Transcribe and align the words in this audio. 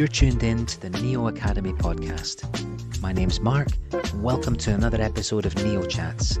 You're 0.00 0.08
tuned 0.08 0.42
in 0.42 0.64
to 0.64 0.80
the 0.80 0.88
Neo 1.02 1.28
Academy 1.28 1.74
podcast. 1.74 3.02
My 3.02 3.12
name's 3.12 3.38
Mark, 3.38 3.68
welcome 4.14 4.56
to 4.56 4.72
another 4.72 4.98
episode 4.98 5.44
of 5.44 5.54
Neo 5.62 5.84
Chats, 5.84 6.40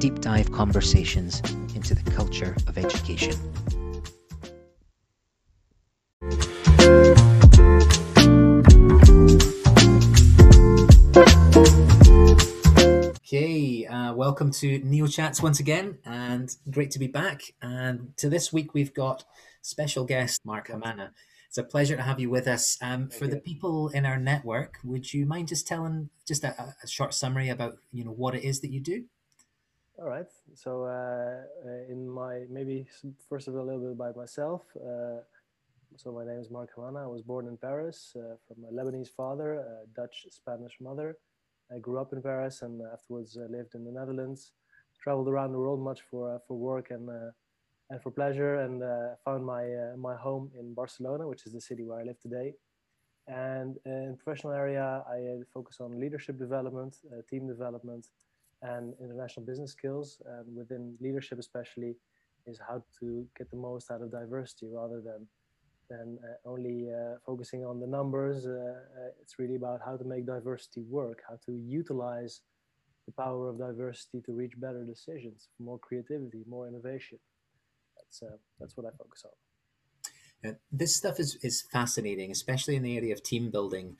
deep 0.00 0.20
dive 0.20 0.50
conversations 0.50 1.38
into 1.76 1.94
the 1.94 2.10
culture 2.10 2.56
of 2.66 2.76
education. 2.76 3.36
Okay, 13.18 13.86
uh, 13.86 14.14
welcome 14.14 14.50
to 14.50 14.80
Neo 14.80 15.06
Chats 15.06 15.40
once 15.40 15.60
again, 15.60 15.98
and 16.04 16.56
great 16.68 16.90
to 16.90 16.98
be 16.98 17.06
back. 17.06 17.54
And 17.62 18.16
to 18.16 18.28
this 18.28 18.52
week, 18.52 18.74
we've 18.74 18.92
got 18.92 19.24
special 19.62 20.04
guest 20.04 20.40
Marc 20.44 20.66
Hammana. 20.66 21.10
It's 21.50 21.58
a 21.58 21.64
pleasure 21.64 21.96
to 21.96 22.02
have 22.02 22.20
you 22.20 22.30
with 22.30 22.46
us. 22.46 22.78
Um, 22.80 23.08
for 23.08 23.26
the 23.26 23.40
people 23.40 23.88
in 23.88 24.06
our 24.06 24.16
network, 24.16 24.78
would 24.84 25.12
you 25.12 25.26
mind 25.26 25.48
just 25.48 25.66
telling 25.66 26.08
just 26.24 26.44
a, 26.44 26.76
a, 26.80 26.86
short 26.86 27.12
summary 27.12 27.48
about 27.48 27.74
you 27.90 28.04
know 28.04 28.12
what 28.12 28.36
it 28.36 28.44
is 28.44 28.60
that 28.60 28.70
you 28.70 28.78
do? 28.78 29.02
All 29.98 30.08
right. 30.08 30.30
So 30.54 30.84
uh, 30.84 31.42
uh 31.66 31.92
in 31.92 32.08
my 32.08 32.44
maybe 32.48 32.86
first 33.28 33.48
of 33.48 33.56
all 33.56 33.62
a 33.62 33.66
little 33.66 33.80
bit 33.80 33.90
about 33.90 34.16
myself. 34.16 34.62
Uh, 34.76 35.22
so 35.96 36.12
my 36.12 36.24
name 36.24 36.38
is 36.38 36.52
Marc 36.52 36.70
Hammana. 36.76 37.02
I 37.02 37.08
was 37.08 37.22
born 37.22 37.48
in 37.48 37.56
Paris 37.56 38.14
uh, 38.14 38.36
from 38.46 38.62
a 38.66 38.72
Lebanese 38.72 39.10
father, 39.10 39.54
a 39.54 39.86
Dutch 39.96 40.26
Spanish 40.30 40.76
mother. 40.80 41.16
I 41.74 41.80
grew 41.80 41.98
up 41.98 42.12
in 42.12 42.22
Paris 42.22 42.62
and 42.62 42.80
afterwards 42.92 43.36
lived 43.36 43.74
in 43.74 43.84
the 43.84 43.90
Netherlands. 43.90 44.52
Traveled 45.02 45.26
around 45.26 45.50
the 45.50 45.58
world 45.58 45.80
much 45.80 46.02
for 46.08 46.40
for 46.46 46.56
work 46.56 46.92
and 46.92 47.10
and 47.90 48.00
for 48.00 48.10
pleasure 48.10 48.60
and 48.60 48.82
uh, 48.82 49.16
found 49.24 49.44
my 49.44 49.64
uh, 49.64 49.96
my 49.96 50.16
home 50.16 50.50
in 50.58 50.74
Barcelona, 50.74 51.26
which 51.26 51.44
is 51.46 51.52
the 51.52 51.60
city 51.60 51.82
where 51.84 51.98
I 52.00 52.04
live 52.04 52.20
today. 52.20 52.54
And 53.26 53.76
in 53.84 54.16
professional 54.22 54.52
area, 54.52 55.04
I 55.08 55.18
uh, 55.18 55.44
focus 55.52 55.76
on 55.80 56.00
leadership 56.00 56.38
development, 56.38 56.96
uh, 57.12 57.22
team 57.28 57.46
development, 57.46 58.06
and 58.62 58.94
international 59.00 59.44
business 59.44 59.72
skills. 59.72 60.20
And 60.24 60.56
within 60.56 60.96
leadership, 61.00 61.38
especially, 61.38 61.96
is 62.46 62.58
how 62.66 62.82
to 63.00 63.26
get 63.36 63.50
the 63.50 63.56
most 63.56 63.90
out 63.90 64.02
of 64.02 64.10
diversity 64.10 64.68
rather 64.72 65.00
than 65.00 65.26
than 65.90 66.18
uh, 66.24 66.48
only 66.48 66.88
uh, 66.90 67.16
focusing 67.26 67.64
on 67.64 67.80
the 67.80 67.86
numbers. 67.86 68.46
it's 69.20 69.38
really 69.40 69.56
about 69.56 69.80
how 69.84 69.96
to 69.96 70.04
make 70.04 70.24
diversity 70.24 70.82
work, 70.82 71.18
how 71.28 71.36
to 71.46 71.52
utilize 71.80 72.42
the 73.06 73.12
power 73.12 73.48
of 73.48 73.58
diversity 73.58 74.20
to 74.26 74.32
reach 74.32 74.54
better 74.60 74.84
decisions, 74.84 75.48
more 75.58 75.78
creativity, 75.78 76.44
more 76.46 76.68
innovation 76.68 77.18
that's 78.10 78.22
uh, 78.22 78.36
that's 78.58 78.76
what 78.76 78.86
I 78.86 78.90
focus 78.96 79.24
on. 79.24 79.30
Yeah, 80.42 80.52
this 80.72 80.96
stuff 80.96 81.20
is 81.20 81.36
is 81.42 81.62
fascinating, 81.62 82.30
especially 82.30 82.76
in 82.76 82.82
the 82.82 82.96
area 82.96 83.12
of 83.12 83.22
team 83.22 83.50
building. 83.50 83.96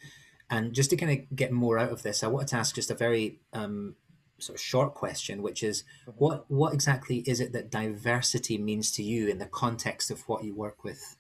And 0.49 0.73
just 0.73 0.91
to 0.91 0.97
kind 0.97 1.13
of 1.13 1.37
get 1.37 1.53
more 1.53 1.79
out 1.79 1.93
of 1.93 2.03
this, 2.03 2.25
I 2.25 2.27
wanted 2.27 2.49
to 2.49 2.57
ask 2.57 2.75
just 2.75 2.91
a 2.91 2.95
very 2.95 3.39
um, 3.53 3.95
sort 4.39 4.59
of 4.59 4.61
short 4.61 4.95
question, 4.95 5.43
which 5.43 5.63
is 5.63 5.85
mm-hmm. 6.03 6.19
what 6.19 6.51
what 6.51 6.75
exactly 6.75 7.19
is 7.19 7.41
it 7.41 7.53
that 7.53 7.71
diversity 7.71 8.59
means 8.59 8.91
to 8.93 9.03
you 9.03 9.29
in 9.29 9.39
the 9.39 9.47
context 9.47 10.11
of 10.11 10.21
what 10.29 10.45
you 10.45 10.55
work 10.55 10.83
with? 10.83 11.17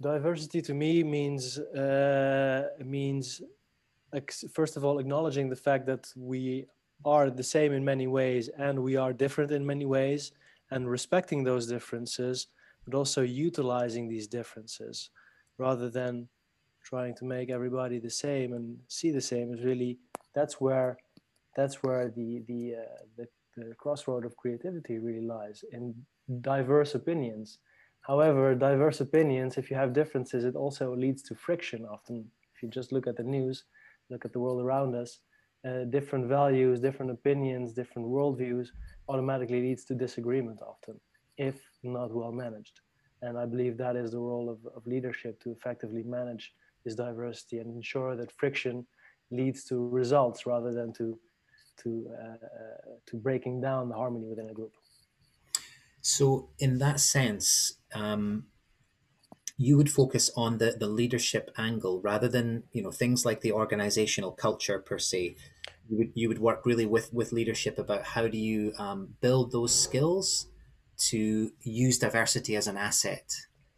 Diversity 0.00 0.62
to 0.62 0.74
me 0.74 1.02
means 1.02 1.58
uh, 1.58 2.68
means 2.84 3.42
first 4.52 4.76
of 4.78 4.84
all 4.84 4.98
acknowledging 4.98 5.50
the 5.50 5.56
fact 5.56 5.84
that 5.86 6.10
we 6.16 6.66
are 7.04 7.28
the 7.28 7.42
same 7.42 7.72
in 7.72 7.84
many 7.84 8.06
ways 8.06 8.48
and 8.56 8.78
we 8.78 8.96
are 8.96 9.12
different 9.12 9.50
in 9.50 9.66
many 9.66 9.84
ways 9.84 10.32
and 10.70 10.90
respecting 10.90 11.44
those 11.44 11.66
differences, 11.66 12.48
but 12.84 12.96
also 12.96 13.22
utilizing 13.22 14.08
these 14.08 14.26
differences 14.26 15.10
rather 15.58 15.88
than 15.88 16.28
trying 16.82 17.14
to 17.16 17.24
make 17.24 17.50
everybody 17.50 17.98
the 17.98 18.10
same 18.10 18.52
and 18.52 18.76
see 18.88 19.10
the 19.10 19.20
same 19.20 19.52
is 19.52 19.64
really 19.64 19.98
that's 20.34 20.60
where 20.60 20.96
that's 21.56 21.82
where 21.82 22.08
the 22.10 22.42
the 22.46 22.74
uh, 22.76 23.02
the, 23.16 23.26
the 23.56 23.74
crossroad 23.74 24.24
of 24.24 24.36
creativity 24.36 24.98
really 24.98 25.26
lies 25.26 25.64
in 25.72 25.94
diverse 26.40 26.94
opinions. 26.94 27.58
However 28.02 28.54
diverse 28.54 29.00
opinions 29.00 29.56
if 29.56 29.70
you 29.70 29.76
have 29.76 29.92
differences 29.92 30.44
it 30.44 30.54
also 30.54 30.94
leads 30.94 31.22
to 31.24 31.34
friction 31.34 31.84
often. 31.86 32.30
If 32.54 32.62
you 32.62 32.68
just 32.68 32.92
look 32.92 33.06
at 33.06 33.16
the 33.16 33.24
news 33.24 33.64
look 34.10 34.24
at 34.24 34.32
the 34.32 34.38
world 34.38 34.62
around 34.62 34.94
us 34.94 35.18
uh, 35.64 35.84
different 35.84 36.26
values 36.26 36.80
different 36.80 37.10
opinions 37.10 37.72
different 37.72 38.06
worldviews 38.06 38.68
automatically 39.08 39.60
leads 39.60 39.84
to 39.84 39.94
disagreement 39.94 40.60
often, 40.62 40.98
if 41.38 41.60
not 41.82 42.12
well 42.12 42.32
managed. 42.32 42.80
And 43.22 43.38
I 43.38 43.46
believe 43.46 43.76
that 43.78 43.96
is 43.96 44.10
the 44.10 44.18
role 44.18 44.50
of, 44.50 44.58
of 44.74 44.86
leadership 44.86 45.40
to 45.42 45.50
effectively 45.50 46.02
manage 46.02 46.52
this 46.84 46.94
diversity 46.94 47.58
and 47.58 47.74
ensure 47.74 48.16
that 48.16 48.30
friction 48.32 48.86
leads 49.30 49.64
to 49.64 49.88
results 49.88 50.46
rather 50.46 50.72
than 50.72 50.92
to 50.94 51.18
to 51.82 52.08
uh, 52.22 52.92
to 53.06 53.16
breaking 53.16 53.60
down 53.60 53.88
the 53.88 53.94
harmony 53.94 54.26
within 54.26 54.48
a 54.50 54.54
group. 54.54 54.72
So, 56.00 56.50
in 56.58 56.78
that 56.78 57.00
sense, 57.00 57.78
um, 57.94 58.46
you 59.58 59.76
would 59.76 59.90
focus 59.90 60.30
on 60.36 60.58
the 60.58 60.76
the 60.78 60.88
leadership 60.88 61.50
angle 61.56 62.00
rather 62.00 62.28
than 62.28 62.64
you 62.72 62.82
know 62.82 62.90
things 62.90 63.24
like 63.24 63.40
the 63.40 63.52
organizational 63.52 64.32
culture 64.32 64.78
per 64.78 64.98
se. 64.98 65.36
You 65.88 65.98
would 65.98 66.12
you 66.14 66.28
would 66.28 66.38
work 66.38 66.66
really 66.66 66.86
with 66.86 67.12
with 67.12 67.32
leadership 67.32 67.78
about 67.78 68.04
how 68.04 68.28
do 68.28 68.38
you 68.38 68.72
um, 68.78 69.14
build 69.20 69.52
those 69.52 69.74
skills 69.74 70.48
to 70.98 71.52
use 71.60 71.98
diversity 71.98 72.56
as 72.56 72.66
an 72.66 72.76
asset 72.76 73.34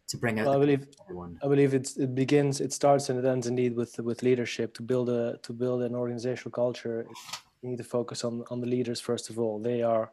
to 0.07 0.17
bring 0.17 0.39
out 0.39 0.47
well, 0.47 0.55
I 0.55 0.59
believe 0.59 0.87
everyone. 1.03 1.39
I 1.43 1.47
believe 1.47 1.73
it 1.73 1.95
it 1.97 2.13
begins 2.13 2.59
it 2.59 2.73
starts 2.73 3.09
and 3.09 3.19
it 3.19 3.25
ends 3.25 3.47
indeed 3.47 3.75
with 3.75 3.99
with 3.99 4.23
leadership 4.23 4.73
to 4.75 4.83
build 4.83 5.09
a 5.09 5.37
to 5.43 5.53
build 5.53 5.81
an 5.83 5.95
organizational 5.95 6.51
culture. 6.51 7.05
You 7.61 7.69
need 7.69 7.77
to 7.77 7.83
focus 7.83 8.23
on 8.23 8.43
on 8.49 8.59
the 8.59 8.67
leaders 8.67 8.99
first 8.99 9.29
of 9.29 9.39
all. 9.39 9.59
They 9.59 9.81
are 9.81 10.11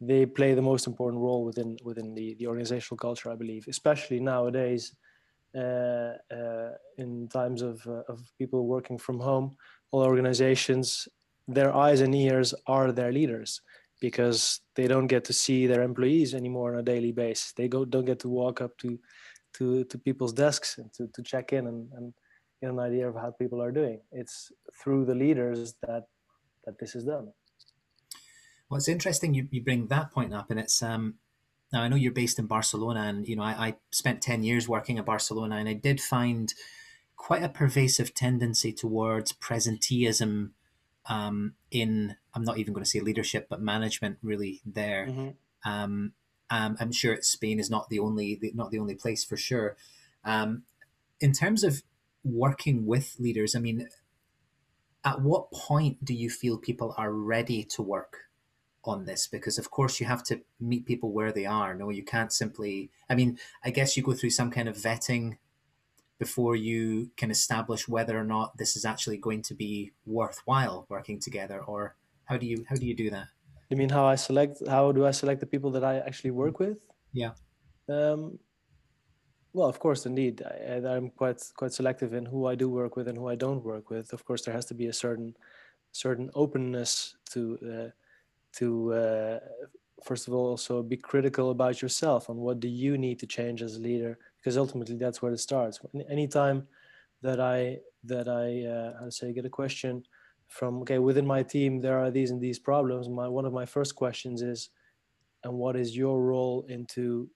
they 0.00 0.24
play 0.26 0.54
the 0.54 0.62
most 0.62 0.86
important 0.86 1.20
role 1.20 1.44
within 1.44 1.76
within 1.82 2.14
the 2.14 2.34
the 2.34 2.46
organizational 2.46 2.98
culture 2.98 3.30
I 3.30 3.36
believe 3.36 3.66
especially 3.68 4.20
nowadays 4.20 4.94
uh, 5.56 6.12
uh, 6.38 6.72
in 6.98 7.28
times 7.28 7.62
of 7.62 7.86
uh, 7.86 8.02
of 8.08 8.20
people 8.38 8.66
working 8.66 8.98
from 8.98 9.18
home 9.18 9.56
all 9.90 10.02
organizations 10.02 11.08
their 11.48 11.74
eyes 11.74 12.02
and 12.02 12.14
ears 12.14 12.54
are 12.66 12.92
their 12.92 13.10
leaders 13.10 13.62
because 14.00 14.60
they 14.76 14.86
don't 14.86 15.06
get 15.06 15.24
to 15.24 15.32
see 15.32 15.66
their 15.66 15.82
employees 15.82 16.34
anymore 16.34 16.74
on 16.74 16.80
a 16.80 16.82
daily 16.82 17.10
basis. 17.10 17.52
They 17.52 17.68
go 17.68 17.84
don't 17.84 18.04
get 18.04 18.20
to 18.20 18.28
walk 18.28 18.60
up 18.60 18.76
to 18.78 18.98
to, 19.54 19.84
to 19.84 19.98
people's 19.98 20.34
desks 20.34 20.78
and 20.78 20.92
to, 20.92 21.08
to 21.08 21.22
check 21.22 21.52
in 21.52 21.66
and, 21.66 21.90
and 21.96 22.12
get 22.60 22.70
an 22.70 22.78
idea 22.78 23.08
of 23.08 23.14
how 23.14 23.30
people 23.30 23.62
are 23.62 23.72
doing. 23.72 24.00
It's 24.12 24.52
through 24.80 25.06
the 25.06 25.14
leaders 25.14 25.74
that 25.82 26.04
that 26.64 26.78
this 26.78 26.94
is 26.94 27.04
done. 27.04 27.32
Well, 28.68 28.78
it's 28.78 28.88
interesting 28.88 29.34
you, 29.34 29.48
you 29.50 29.62
bring 29.62 29.86
that 29.86 30.12
point 30.12 30.34
up, 30.34 30.50
and 30.50 30.60
it's 30.60 30.82
um, 30.82 31.14
now 31.72 31.82
I 31.82 31.88
know 31.88 31.96
you're 31.96 32.12
based 32.12 32.38
in 32.38 32.46
Barcelona, 32.46 33.00
and 33.00 33.28
you 33.28 33.36
know 33.36 33.42
I, 33.42 33.68
I 33.68 33.74
spent 33.90 34.22
ten 34.22 34.42
years 34.42 34.68
working 34.68 34.98
in 34.98 35.04
Barcelona, 35.04 35.56
and 35.56 35.68
I 35.68 35.74
did 35.74 36.00
find 36.00 36.52
quite 37.16 37.42
a 37.42 37.48
pervasive 37.48 38.14
tendency 38.14 38.72
towards 38.72 39.32
presenteeism 39.32 40.50
um, 41.06 41.54
in 41.70 42.16
I'm 42.34 42.44
not 42.44 42.58
even 42.58 42.72
going 42.72 42.84
to 42.84 42.90
say 42.90 43.00
leadership, 43.00 43.48
but 43.48 43.60
management 43.60 44.18
really 44.22 44.60
there. 44.64 45.06
Mm-hmm. 45.06 45.70
Um, 45.70 46.12
um, 46.50 46.76
I'm 46.80 46.92
sure 46.92 47.18
Spain 47.22 47.58
is 47.58 47.70
not 47.70 47.88
the 47.88 47.98
only 47.98 48.38
not 48.54 48.70
the 48.70 48.78
only 48.78 48.94
place 48.94 49.24
for 49.24 49.36
sure. 49.36 49.76
Um, 50.24 50.62
in 51.20 51.32
terms 51.32 51.64
of 51.64 51.82
working 52.22 52.86
with 52.86 53.16
leaders, 53.18 53.54
I 53.54 53.60
mean, 53.60 53.88
at 55.04 55.20
what 55.22 55.50
point 55.50 56.04
do 56.04 56.14
you 56.14 56.28
feel 56.30 56.58
people 56.58 56.94
are 56.96 57.12
ready 57.12 57.64
to 57.64 57.82
work 57.82 58.27
on 58.88 59.04
this? 59.04 59.26
Because 59.26 59.58
of 59.58 59.70
course 59.70 60.00
you 60.00 60.06
have 60.06 60.22
to 60.24 60.40
meet 60.60 60.86
people 60.86 61.12
where 61.12 61.32
they 61.32 61.46
are. 61.46 61.74
No, 61.74 61.90
you 61.90 62.02
can't 62.02 62.32
simply. 62.32 62.90
I 63.08 63.14
mean, 63.14 63.38
I 63.64 63.70
guess 63.70 63.96
you 63.96 64.02
go 64.02 64.12
through 64.12 64.30
some 64.30 64.50
kind 64.50 64.68
of 64.68 64.76
vetting 64.76 65.36
before 66.18 66.56
you 66.56 67.10
can 67.16 67.30
establish 67.30 67.88
whether 67.88 68.18
or 68.18 68.24
not 68.24 68.56
this 68.56 68.76
is 68.76 68.84
actually 68.84 69.16
going 69.16 69.42
to 69.42 69.54
be 69.54 69.92
worthwhile 70.04 70.86
working 70.88 71.20
together 71.20 71.60
or 71.60 71.94
how 72.24 72.36
do 72.36 72.46
you 72.46 72.64
how 72.68 72.74
do 72.74 72.86
you 72.86 72.94
do 72.94 73.08
that 73.08 73.28
you 73.70 73.76
mean 73.76 73.88
how 73.88 74.04
i 74.04 74.14
select 74.14 74.56
how 74.68 74.90
do 74.92 75.06
i 75.06 75.10
select 75.10 75.40
the 75.40 75.46
people 75.46 75.70
that 75.70 75.84
i 75.84 75.98
actually 75.98 76.30
work 76.30 76.58
with 76.58 76.78
yeah 77.12 77.30
um, 77.88 78.38
well 79.52 79.68
of 79.68 79.78
course 79.78 80.06
indeed 80.06 80.42
I, 80.42 80.82
i'm 80.88 81.10
quite 81.10 81.40
quite 81.56 81.72
selective 81.72 82.12
in 82.12 82.26
who 82.26 82.46
i 82.46 82.54
do 82.54 82.68
work 82.68 82.96
with 82.96 83.08
and 83.08 83.16
who 83.16 83.28
i 83.28 83.36
don't 83.36 83.64
work 83.64 83.88
with 83.90 84.12
of 84.12 84.24
course 84.24 84.42
there 84.42 84.54
has 84.54 84.66
to 84.66 84.74
be 84.74 84.88
a 84.88 84.92
certain 84.92 85.36
certain 85.92 86.30
openness 86.34 87.16
to 87.30 87.58
uh, 87.62 87.90
to 88.58 88.92
uh, 88.92 89.38
first 90.04 90.28
of 90.28 90.34
all 90.34 90.46
also 90.46 90.82
be 90.82 90.96
critical 90.96 91.50
about 91.50 91.82
yourself 91.82 92.30
on 92.30 92.36
what 92.36 92.60
do 92.60 92.68
you 92.68 92.96
need 92.96 93.18
to 93.18 93.26
change 93.26 93.62
as 93.62 93.76
a 93.76 93.80
leader 93.80 94.18
because 94.38 94.56
ultimately 94.56 94.96
that's 94.96 95.20
where 95.20 95.32
it 95.32 95.40
starts. 95.40 95.80
Anytime 96.08 96.66
that 97.22 97.40
I 97.40 97.78
that 98.04 98.28
I 98.28 98.46
uh, 98.74 99.00
how 99.00 99.10
say 99.10 99.32
get 99.32 99.44
a 99.44 99.50
question 99.62 100.04
from 100.48 100.80
okay 100.82 100.98
within 100.98 101.26
my 101.26 101.42
team 101.42 101.80
there 101.80 101.98
are 101.98 102.10
these 102.10 102.30
and 102.30 102.40
these 102.40 102.58
problems. 102.58 103.08
My 103.08 103.28
one 103.28 103.44
of 103.44 103.52
my 103.52 103.66
first 103.66 103.94
questions 103.96 104.42
is, 104.42 104.70
and 105.44 105.54
what 105.54 105.76
is 105.76 105.96
your 105.96 106.22
role 106.22 106.64
into 106.68 107.28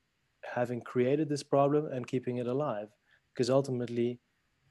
having 0.44 0.80
created 0.80 1.28
this 1.28 1.42
problem 1.42 1.86
and 1.92 2.06
keeping 2.06 2.38
it 2.38 2.46
alive? 2.46 2.88
because 3.32 3.50
ultimately 3.50 4.18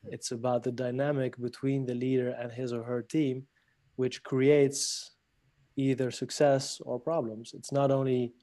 it's 0.06 0.32
about 0.32 0.64
the 0.64 0.72
dynamic 0.72 1.40
between 1.42 1.86
the 1.86 1.94
leader 1.94 2.30
and 2.30 2.52
his 2.52 2.74
or 2.74 2.84
her 2.84 3.02
team 3.02 3.46
which 3.96 4.24
creates 4.24 5.12
either 5.76 6.12
success 6.12 6.82
or 6.84 7.00
problems. 7.00 7.54
It's 7.54 7.72
not 7.72 7.92
only 7.92 8.34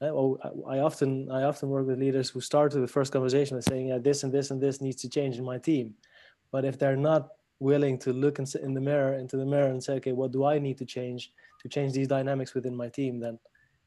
oh, 0.00 0.38
I 0.66 0.78
often 0.78 1.30
I 1.30 1.44
often 1.44 1.68
work 1.68 1.86
with 1.86 1.98
leaders 1.98 2.30
who 2.30 2.40
start 2.40 2.74
with 2.74 2.82
the 2.82 2.88
first 2.88 3.12
conversation 3.12 3.56
by 3.56 3.60
saying 3.60 3.88
yeah, 3.88 3.98
this 3.98 4.22
and 4.22 4.32
this 4.32 4.50
and 4.50 4.60
this 4.60 4.80
needs 4.80 5.00
to 5.02 5.08
change 5.08 5.36
in 5.36 5.44
my 5.44 5.58
team. 5.58 5.94
But 6.50 6.64
if 6.64 6.78
they're 6.78 6.96
not 6.96 7.28
willing 7.60 7.98
to 7.98 8.12
look 8.12 8.38
in 8.38 8.74
the 8.74 8.80
mirror 8.80 9.14
into 9.14 9.36
the 9.36 9.46
mirror 9.46 9.68
and 9.68 9.82
say 9.82 9.94
okay 9.94 10.12
what 10.12 10.32
do 10.32 10.44
I 10.44 10.58
need 10.58 10.76
to 10.78 10.84
change 10.84 11.32
to 11.62 11.68
change 11.68 11.92
these 11.92 12.08
dynamics 12.08 12.54
within 12.54 12.76
my 12.76 12.88
team? 12.88 13.20
Then 13.20 13.38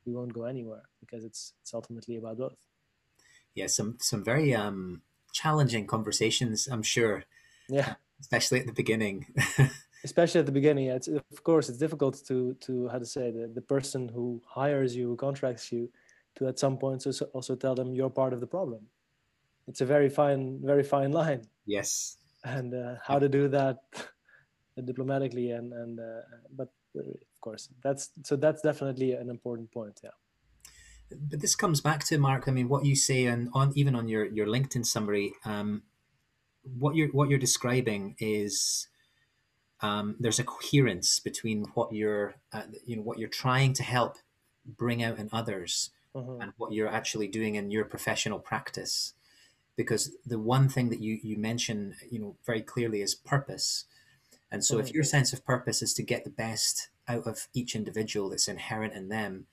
we 0.06 0.14
won't 0.14 0.34
go 0.34 0.44
anywhere 0.44 0.84
because 1.02 1.24
it's 1.26 1.54
it's 1.62 1.74
ultimately 1.74 2.18
about 2.18 2.38
both 2.38 2.56
yeah 3.54 3.68
some 3.68 3.98
some 4.00 4.24
very 4.24 4.56
um 4.56 5.02
challenging 5.34 5.86
conversations 5.86 6.68
i'm 6.72 6.82
sure. 6.82 7.24
Yeah. 7.70 7.96
Especially 8.22 8.62
at 8.62 8.66
the 8.66 8.74
beginning 8.74 9.28
especially 10.04 10.40
at 10.40 10.46
the 10.46 10.52
beginning 10.52 10.88
it's 10.88 11.08
of 11.08 11.44
course 11.44 11.70
it's 11.70 11.78
difficult 11.78 12.24
to 12.28 12.54
to 12.62 12.88
how 12.90 13.00
to 13.00 13.06
say 13.06 13.32
the, 13.32 13.52
the 13.54 13.62
person 13.62 14.08
who 14.10 14.42
hires 14.48 14.96
you 14.96 15.08
who 15.08 15.16
contracts 15.16 15.72
you 15.72 15.90
to 16.38 16.48
at 16.48 16.60
some 16.60 16.78
point 16.78 17.06
also, 17.06 17.26
also 17.34 17.56
tell 17.56 17.76
them 17.76 17.94
you're 17.94 18.10
part 18.10 18.34
of 18.34 18.40
the 18.40 18.48
problem. 18.48 18.88
It's 19.68 19.82
a 19.82 19.86
very 19.86 20.10
fine 20.10 20.60
very 20.64 20.84
fine 20.84 21.12
line. 21.22 21.42
Yes. 21.66 22.18
And 22.44 22.74
uh, 22.74 22.96
how 23.04 23.20
to 23.20 23.28
do 23.28 23.48
that 23.50 23.78
diplomatically 24.86 25.52
and 25.52 25.74
and 25.74 26.00
uh, 26.00 26.22
but 26.56 26.70
uh, 26.96 27.02
of 27.02 27.42
course 27.42 27.70
that's 27.84 28.12
so 28.24 28.36
that's 28.36 28.62
definitely 28.62 29.14
an 29.14 29.30
important 29.30 29.72
point 29.72 30.00
yeah. 30.04 30.12
But 31.10 31.40
this 31.42 31.56
comes 31.56 31.82
back 31.82 32.04
to 32.06 32.18
mark 32.20 32.44
i 32.48 32.52
mean 32.52 32.70
what 32.70 32.86
you 32.86 32.96
say 32.96 33.26
and 33.26 33.50
on 33.54 33.72
even 33.76 33.96
on 33.96 34.08
your 34.08 34.26
your 34.26 34.46
linkedin 34.46 34.86
summary 34.86 35.34
um, 35.46 35.82
what 36.78 36.96
you're 36.96 37.08
what 37.08 37.30
you're 37.30 37.40
describing 37.40 38.16
is 38.20 38.88
um, 39.82 40.16
there's 40.20 40.40
a 40.40 40.44
coherence 40.44 41.20
between 41.20 41.66
what 41.74 41.94
you're 41.94 42.36
uh, 42.52 42.64
you 42.86 42.96
know 42.96 43.04
what 43.04 43.20
you're 43.20 43.30
trying 43.30 43.74
to 43.74 43.84
help 43.84 44.18
bring 44.66 45.04
out 45.04 45.18
in 45.18 45.30
others 45.32 45.92
mm-hmm. 46.16 46.42
and 46.42 46.54
what 46.58 46.72
you're 46.72 46.88
actually 46.88 47.28
doing 47.28 47.56
in 47.56 47.72
your 47.72 47.86
professional 47.86 48.40
practice 48.40 49.14
because 49.76 50.16
the 50.26 50.40
one 50.40 50.68
thing 50.68 50.90
that 50.90 51.02
you 51.02 51.20
you 51.22 51.38
mention 51.38 51.96
you 52.10 52.20
know 52.20 52.36
very 52.46 52.62
clearly 52.62 53.02
is 53.02 53.16
purpose 53.16 53.86
and 54.52 54.66
so 54.66 54.78
mm-hmm. 54.78 54.88
if 54.88 54.94
your 54.94 55.04
sense 55.04 55.32
of 55.32 55.46
purpose 55.46 55.82
is 55.82 55.94
to 55.94 56.04
get 56.04 56.24
the 56.24 56.30
best 56.30 56.90
out 57.08 57.28
of 57.28 57.48
each 57.54 57.76
individual 57.76 58.30
that's 58.30 58.48
inherent 58.48 58.94
in 58.94 59.10
them 59.10 59.46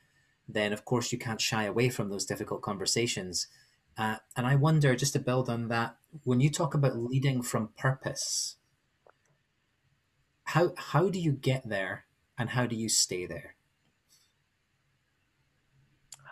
then 0.49 0.73
of 0.73 0.85
course 0.85 1.13
you 1.13 1.19
can't 1.19 1.41
shy 1.41 1.65
away 1.65 1.89
from 1.89 2.09
those 2.09 2.25
difficult 2.25 2.63
conversations 2.63 3.47
uh, 3.99 4.17
and 4.37 4.47
i 4.47 4.55
wonder 4.55 4.97
just 4.97 5.13
to 5.13 5.19
build 5.19 5.49
on 5.51 5.69
that 5.69 5.97
when 6.25 6.41
you 6.41 6.51
talk 6.51 6.75
about 6.75 6.97
leading 6.97 7.43
from 7.43 7.69
purpose 7.77 8.57
how 10.45 10.73
how 10.77 11.09
do 11.09 11.19
you 11.19 11.33
get 11.33 11.69
there 11.69 12.05
and 12.39 12.51
how 12.51 12.67
do 12.67 12.77
you 12.77 12.89
stay 12.89 13.27
there? 13.27 13.57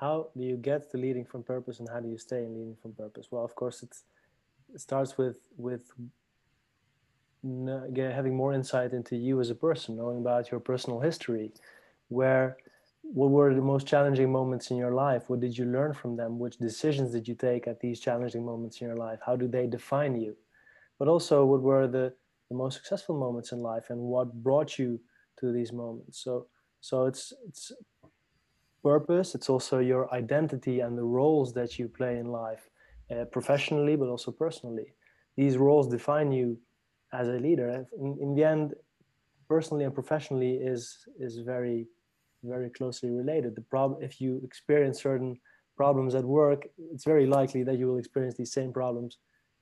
How 0.01 0.29
do 0.37 0.45
you 0.45 0.57
get 0.57 0.91
to 0.91 0.97
leading 0.99 1.25
from 1.25 1.43
purpose 1.43 1.79
and 1.81 1.89
how 1.89 2.01
do 2.01 2.09
you 2.09 2.19
stay 2.19 2.45
in 2.45 2.55
leading 2.55 2.77
from 2.81 2.93
purpose? 2.93 3.29
Well 3.31 3.45
of 3.45 3.55
course 3.55 3.83
it 3.83 3.95
starts 4.81 5.19
with 5.19 5.37
with 5.57 5.93
having 7.43 8.37
more 8.37 8.53
insight 8.53 8.93
into 8.93 9.17
you 9.17 9.41
as 9.41 9.51
a 9.51 9.55
person 9.55 9.97
knowing 9.97 10.19
about 10.19 10.51
your 10.51 10.61
personal 10.61 11.01
history 11.01 11.53
where 12.09 12.57
what 13.03 13.31
were 13.31 13.55
the 13.55 13.61
most 13.61 13.87
challenging 13.87 14.31
moments 14.31 14.71
in 14.71 14.77
your 14.77 14.93
life? 14.93 15.29
What 15.29 15.41
did 15.41 15.59
you 15.59 15.65
learn 15.65 15.93
from 15.93 16.17
them? 16.17 16.39
Which 16.39 16.57
decisions 16.59 17.13
did 17.13 17.27
you 17.27 17.35
take 17.35 17.67
at 17.67 17.81
these 17.81 18.01
challenging 18.01 18.45
moments 18.45 18.81
in 18.81 18.87
your 18.87 18.97
life? 18.97 19.19
How 19.27 19.37
do 19.37 19.49
they 19.49 19.67
define 19.67 20.15
you? 20.21 20.37
But 20.99 21.09
also 21.09 21.45
what 21.45 21.63
were 21.63 21.89
the 21.89 22.15
the 22.53 22.59
most 22.65 22.77
successful 22.77 23.17
moments 23.19 23.53
in 23.53 23.61
life 23.73 23.87
and 23.91 23.99
what 23.99 24.29
brought 24.49 24.79
you 24.79 25.01
to 25.41 25.53
these 25.53 25.73
moments. 25.73 26.23
So 26.25 26.47
so 26.81 27.07
it's 27.07 27.33
it's 27.49 27.73
purpose 28.83 29.35
it's 29.37 29.49
also 29.49 29.79
your 29.79 30.13
identity 30.13 30.81
and 30.81 30.99
the 30.99 31.09
roles 31.21 31.55
that 31.55 31.79
you 31.79 31.87
play 31.87 32.19
in 32.19 32.27
life 32.45 32.65
uh, 33.13 33.25
professionally 33.37 33.97
but 33.97 34.09
also 34.09 34.31
personally. 34.31 34.89
These 35.37 35.57
roles 35.57 35.87
define 35.89 36.31
you 36.33 36.59
as 37.21 37.29
a 37.29 37.39
leader. 37.47 37.87
In, 37.99 38.19
in 38.21 38.35
the 38.35 38.45
end 38.45 38.75
personally 39.49 39.85
and 39.85 39.95
professionally 39.95 40.55
is 40.73 40.81
is 41.27 41.35
very 41.53 41.89
very 42.45 42.71
closely 42.79 43.11
related. 43.11 43.51
The 43.55 43.69
problem 43.75 44.03
if 44.09 44.21
you 44.21 44.41
experience 44.45 45.03
certain 45.09 45.33
problems 45.83 46.15
at 46.15 46.25
work 46.41 46.61
it's 46.93 47.07
very 47.13 47.27
likely 47.39 47.63
that 47.67 47.79
you 47.79 47.87
will 47.89 48.01
experience 48.05 48.37
these 48.37 48.53
same 48.61 48.73
problems 48.81 49.13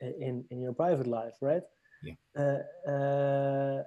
in 0.00 0.34
in 0.52 0.58
your 0.64 0.74
private 0.82 1.06
life 1.20 1.36
right 1.50 1.62
yeah. 2.02 2.14
Uh, 2.36 2.90
uh, 2.90 3.82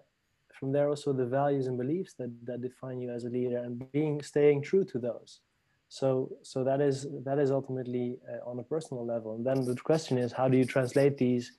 from 0.60 0.72
there 0.72 0.88
also 0.88 1.12
the 1.12 1.26
values 1.26 1.68
and 1.68 1.78
beliefs 1.78 2.14
that, 2.14 2.32
that 2.46 2.62
define 2.62 3.02
you 3.02 3.12
as 3.12 3.26
a 3.26 3.30
leader 3.30 3.58
and 3.58 3.92
being 3.92 4.22
staying 4.22 4.62
true 4.62 4.86
to 4.86 5.00
those 5.00 5.42
so 5.90 6.30
so 6.42 6.64
that 6.64 6.82
is 6.82 7.08
that 7.24 7.38
is 7.38 7.52
ultimately 7.52 8.18
uh, 8.32 8.50
on 8.50 8.58
a 8.60 8.64
personal 8.64 9.06
level 9.06 9.36
and 9.36 9.46
then 9.46 9.64
the 9.64 9.76
question 9.76 10.18
is 10.18 10.32
how 10.32 10.48
do 10.48 10.58
you 10.58 10.66
translate 10.66 11.18
these 11.18 11.52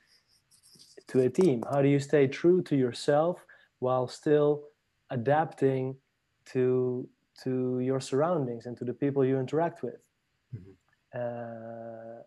to 1.07 1.21
a 1.21 1.29
team 1.29 1.63
how 1.71 1.81
do 1.81 1.87
you 1.87 1.99
stay 1.99 2.27
true 2.27 2.61
to 2.61 2.75
yourself 2.75 3.45
while 3.79 4.07
still 4.07 4.63
adapting 5.09 5.95
to 6.45 7.07
to 7.43 7.79
your 7.79 7.99
surroundings 7.99 8.65
and 8.65 8.75
to 8.77 8.85
the 8.85 8.93
people 8.93 9.23
you 9.23 9.37
interact 9.39 9.83
with 9.83 10.01
mm-hmm. 10.55 10.71
uh, 11.17 12.21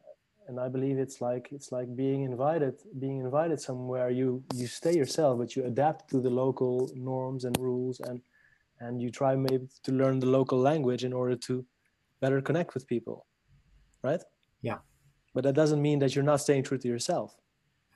and 0.48 0.58
I 0.58 0.68
believe 0.68 0.98
it's 0.98 1.20
like 1.20 1.50
it's 1.52 1.70
like 1.72 1.94
being 1.94 2.22
invited 2.24 2.82
being 2.98 3.18
invited 3.20 3.60
somewhere. 3.60 4.10
You 4.10 4.44
you 4.54 4.66
stay 4.66 4.94
yourself 4.96 5.38
but 5.38 5.54
you 5.56 5.64
adapt 5.64 6.10
to 6.10 6.20
the 6.20 6.30
local 6.30 6.90
norms 6.94 7.44
and 7.44 7.56
rules 7.58 8.00
and 8.00 8.22
and 8.80 9.02
you 9.02 9.10
try 9.10 9.36
maybe 9.36 9.68
to 9.84 9.92
learn 9.92 10.20
the 10.20 10.26
local 10.26 10.58
language 10.58 11.04
in 11.04 11.12
order 11.12 11.36
to 11.36 11.66
better 12.20 12.40
connect 12.40 12.74
with 12.74 12.86
people 12.86 13.26
right? 14.02 14.22
Yeah. 14.62 14.78
But 15.34 15.44
that 15.44 15.54
doesn't 15.54 15.82
mean 15.82 15.98
that 16.00 16.14
you're 16.14 16.24
not 16.24 16.40
staying 16.40 16.64
true 16.64 16.78
to 16.78 16.88
yourself. 16.88 17.36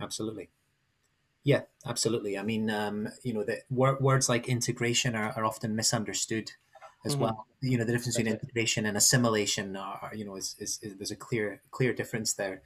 Absolutely. 0.00 0.50
Yeah 1.44 1.62
absolutely. 1.86 2.38
I 2.38 2.42
mean 2.42 2.70
um, 2.70 3.08
you 3.24 3.34
know 3.34 3.44
the 3.44 3.62
words 3.70 4.28
like 4.28 4.48
integration 4.48 5.14
are, 5.16 5.32
are 5.32 5.44
often 5.44 5.74
misunderstood 5.76 6.52
as 7.04 7.12
mm-hmm. 7.12 7.22
well. 7.24 7.46
You 7.60 7.78
know, 7.78 7.84
the 7.84 7.92
difference 7.92 8.16
between 8.16 8.32
That's 8.32 8.44
integration 8.44 8.84
it. 8.84 8.88
and 8.88 8.96
assimilation 8.96 9.76
are, 9.76 10.12
you 10.14 10.24
know, 10.24 10.36
is, 10.36 10.56
is, 10.58 10.78
is, 10.82 10.96
there's 10.96 11.10
a 11.10 11.16
clear 11.16 11.62
clear 11.70 11.92
difference 11.92 12.34
there. 12.34 12.62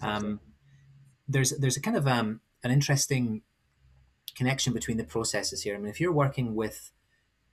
Um, 0.00 0.40
there's 1.28 1.50
there's 1.50 1.76
a 1.76 1.80
kind 1.80 1.96
of 1.96 2.06
um, 2.06 2.40
an 2.62 2.70
interesting 2.70 3.42
connection 4.34 4.72
between 4.72 4.96
the 4.96 5.04
processes 5.04 5.62
here. 5.62 5.74
I 5.74 5.78
mean, 5.78 5.90
if 5.90 6.00
you're 6.00 6.12
working 6.12 6.54
with 6.54 6.90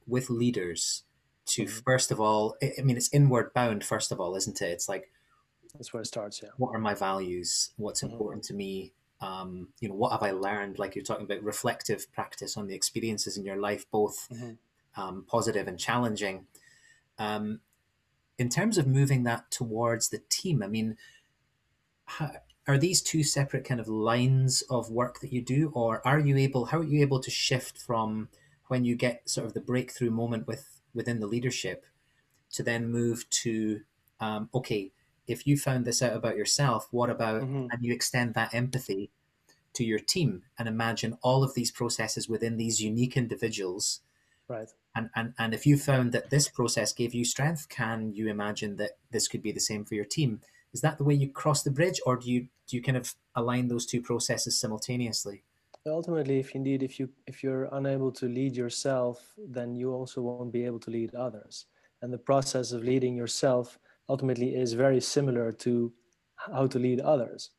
with 0.08 0.30
leaders 0.30 1.04
to 1.48 1.64
mm-hmm. 1.64 1.80
first 1.86 2.12
of 2.12 2.20
all, 2.20 2.56
I 2.62 2.82
mean, 2.82 2.98
it's 2.98 3.14
inward 3.14 3.54
bound. 3.54 3.84
First 3.84 4.12
of 4.12 4.20
all, 4.20 4.36
isn't 4.36 4.62
it? 4.62 4.70
It's 4.70 4.90
like 4.90 5.12
that's 5.74 5.94
where 5.94 6.02
it 6.02 6.08
starts. 6.08 6.42
Yeah. 6.42 6.50
What 6.58 6.72
are 6.76 6.80
my 6.80 6.94
values? 6.94 7.72
What's 7.78 8.04
mm-hmm. 8.04 8.14
important 8.14 8.44
to 8.46 8.54
me? 8.54 8.94
Um, 9.22 9.70
you 9.80 9.90
know, 9.90 9.96
what 9.96 10.12
have 10.12 10.24
I 10.24 10.32
learned? 10.32 10.78
Like 10.78 10.96
you're 10.96 11.04
talking 11.04 11.26
about 11.26 11.42
reflective 11.42 12.12
practice 12.12 12.58
on 12.58 12.68
the 12.68 12.76
experiences 12.76 13.38
in 13.38 13.46
your 13.46 13.58
life, 13.58 13.86
both 13.92 14.28
mm-hmm 14.32 14.54
um, 14.96 15.26
positive 15.28 15.68
and 15.68 15.80
challenging. 15.80 16.48
Um, 17.18 17.62
in 18.38 18.50
terms 18.50 18.78
of 18.78 18.88
moving 18.88 19.24
that 19.24 19.50
towards 19.52 20.10
the 20.10 20.22
team, 20.30 20.62
I 20.62 20.68
mean, 20.68 20.98
how, 22.06 22.32
are 22.68 22.78
these 22.78 23.02
two 23.02 23.24
separate 23.24 23.64
kind 23.64 23.80
of 23.80 23.88
lines 23.88 24.62
of 24.64 24.90
work 24.90 25.20
that 25.22 25.32
you 25.32 25.42
do, 25.42 25.72
or 25.74 26.06
are 26.06 26.20
you 26.20 26.36
able? 26.38 26.66
How 26.66 26.80
are 26.80 26.84
you 26.84 27.02
able 27.02 27.20
to 27.22 27.32
shift 27.32 27.78
from 27.78 28.30
when 28.68 28.84
you 28.84 28.96
get 28.96 29.30
sort 29.30 29.46
of 29.46 29.54
the 29.54 29.62
breakthrough 29.62 30.12
moment 30.12 30.48
with 30.48 30.82
within 30.94 31.20
the 31.20 31.28
leadership 31.28 31.86
to 32.54 32.64
then 32.64 32.90
move 32.90 33.30
to 33.30 33.82
um, 34.20 34.50
okay, 34.54 34.92
if 35.28 35.46
you 35.46 35.58
found 35.58 35.86
this 35.86 36.02
out 36.02 36.16
about 36.16 36.38
yourself, 36.38 36.88
what 36.92 37.10
about 37.10 37.44
mm-hmm. 37.44 37.68
and 37.72 37.84
you 37.84 37.94
extend 37.94 38.34
that 38.34 38.54
empathy 38.54 39.12
to 39.76 39.84
your 39.84 40.00
team 40.00 40.44
and 40.58 40.68
imagine 40.68 41.18
all 41.22 41.44
of 41.44 41.54
these 41.54 41.70
processes 41.70 42.28
within 42.28 42.58
these 42.58 42.82
unique 42.82 43.16
individuals 43.16 44.02
right 44.48 44.70
and, 44.96 45.10
and 45.16 45.34
and 45.38 45.54
if 45.54 45.66
you 45.66 45.78
found 45.78 46.12
that 46.14 46.30
this 46.30 46.48
process 46.48 46.94
gave 46.94 47.14
you 47.14 47.26
strength 47.26 47.68
can 47.70 48.14
you 48.14 48.30
imagine 48.30 48.78
that 48.78 48.92
this 49.12 49.28
could 49.28 49.44
be 49.44 49.52
the 49.52 49.60
same 49.60 49.84
for 49.86 49.96
your 49.96 50.06
team? 50.06 50.42
Is 50.74 50.82
that 50.82 50.98
the 50.98 51.04
way 51.04 51.14
you 51.14 51.30
cross 51.30 51.64
the 51.64 51.72
bridge 51.72 52.00
or 52.06 52.16
do 52.16 52.32
you 52.32 52.48
do 52.68 52.78
you 52.78 52.82
kind 52.82 52.98
of 52.98 53.14
align 53.36 53.68
those 53.68 53.86
two 53.86 54.02
processes 54.02 54.60
simultaneously? 54.60 55.44
Ultimately 55.86 56.40
if 56.40 56.56
indeed 56.56 56.82
if 56.82 57.00
you 57.00 57.10
if 57.28 57.44
you're 57.44 57.70
unable 57.74 58.12
to 58.14 58.26
lead 58.28 58.56
yourself 58.56 59.34
then 59.38 59.76
you 59.76 59.94
also 59.94 60.22
won't 60.22 60.54
be 60.54 60.66
able 60.66 60.80
to 60.80 60.92
lead 60.92 61.14
others. 61.14 61.66
And 62.02 62.12
the 62.14 62.18
process 62.18 62.72
of 62.72 62.84
leading 62.84 63.16
yourself 63.16 63.80
ultimately 64.08 64.56
is 64.56 64.74
very 64.74 65.02
similar 65.02 65.52
to 65.52 65.92
how 66.36 66.68
to 66.68 66.80
lead 66.80 67.02
others. 67.02 67.52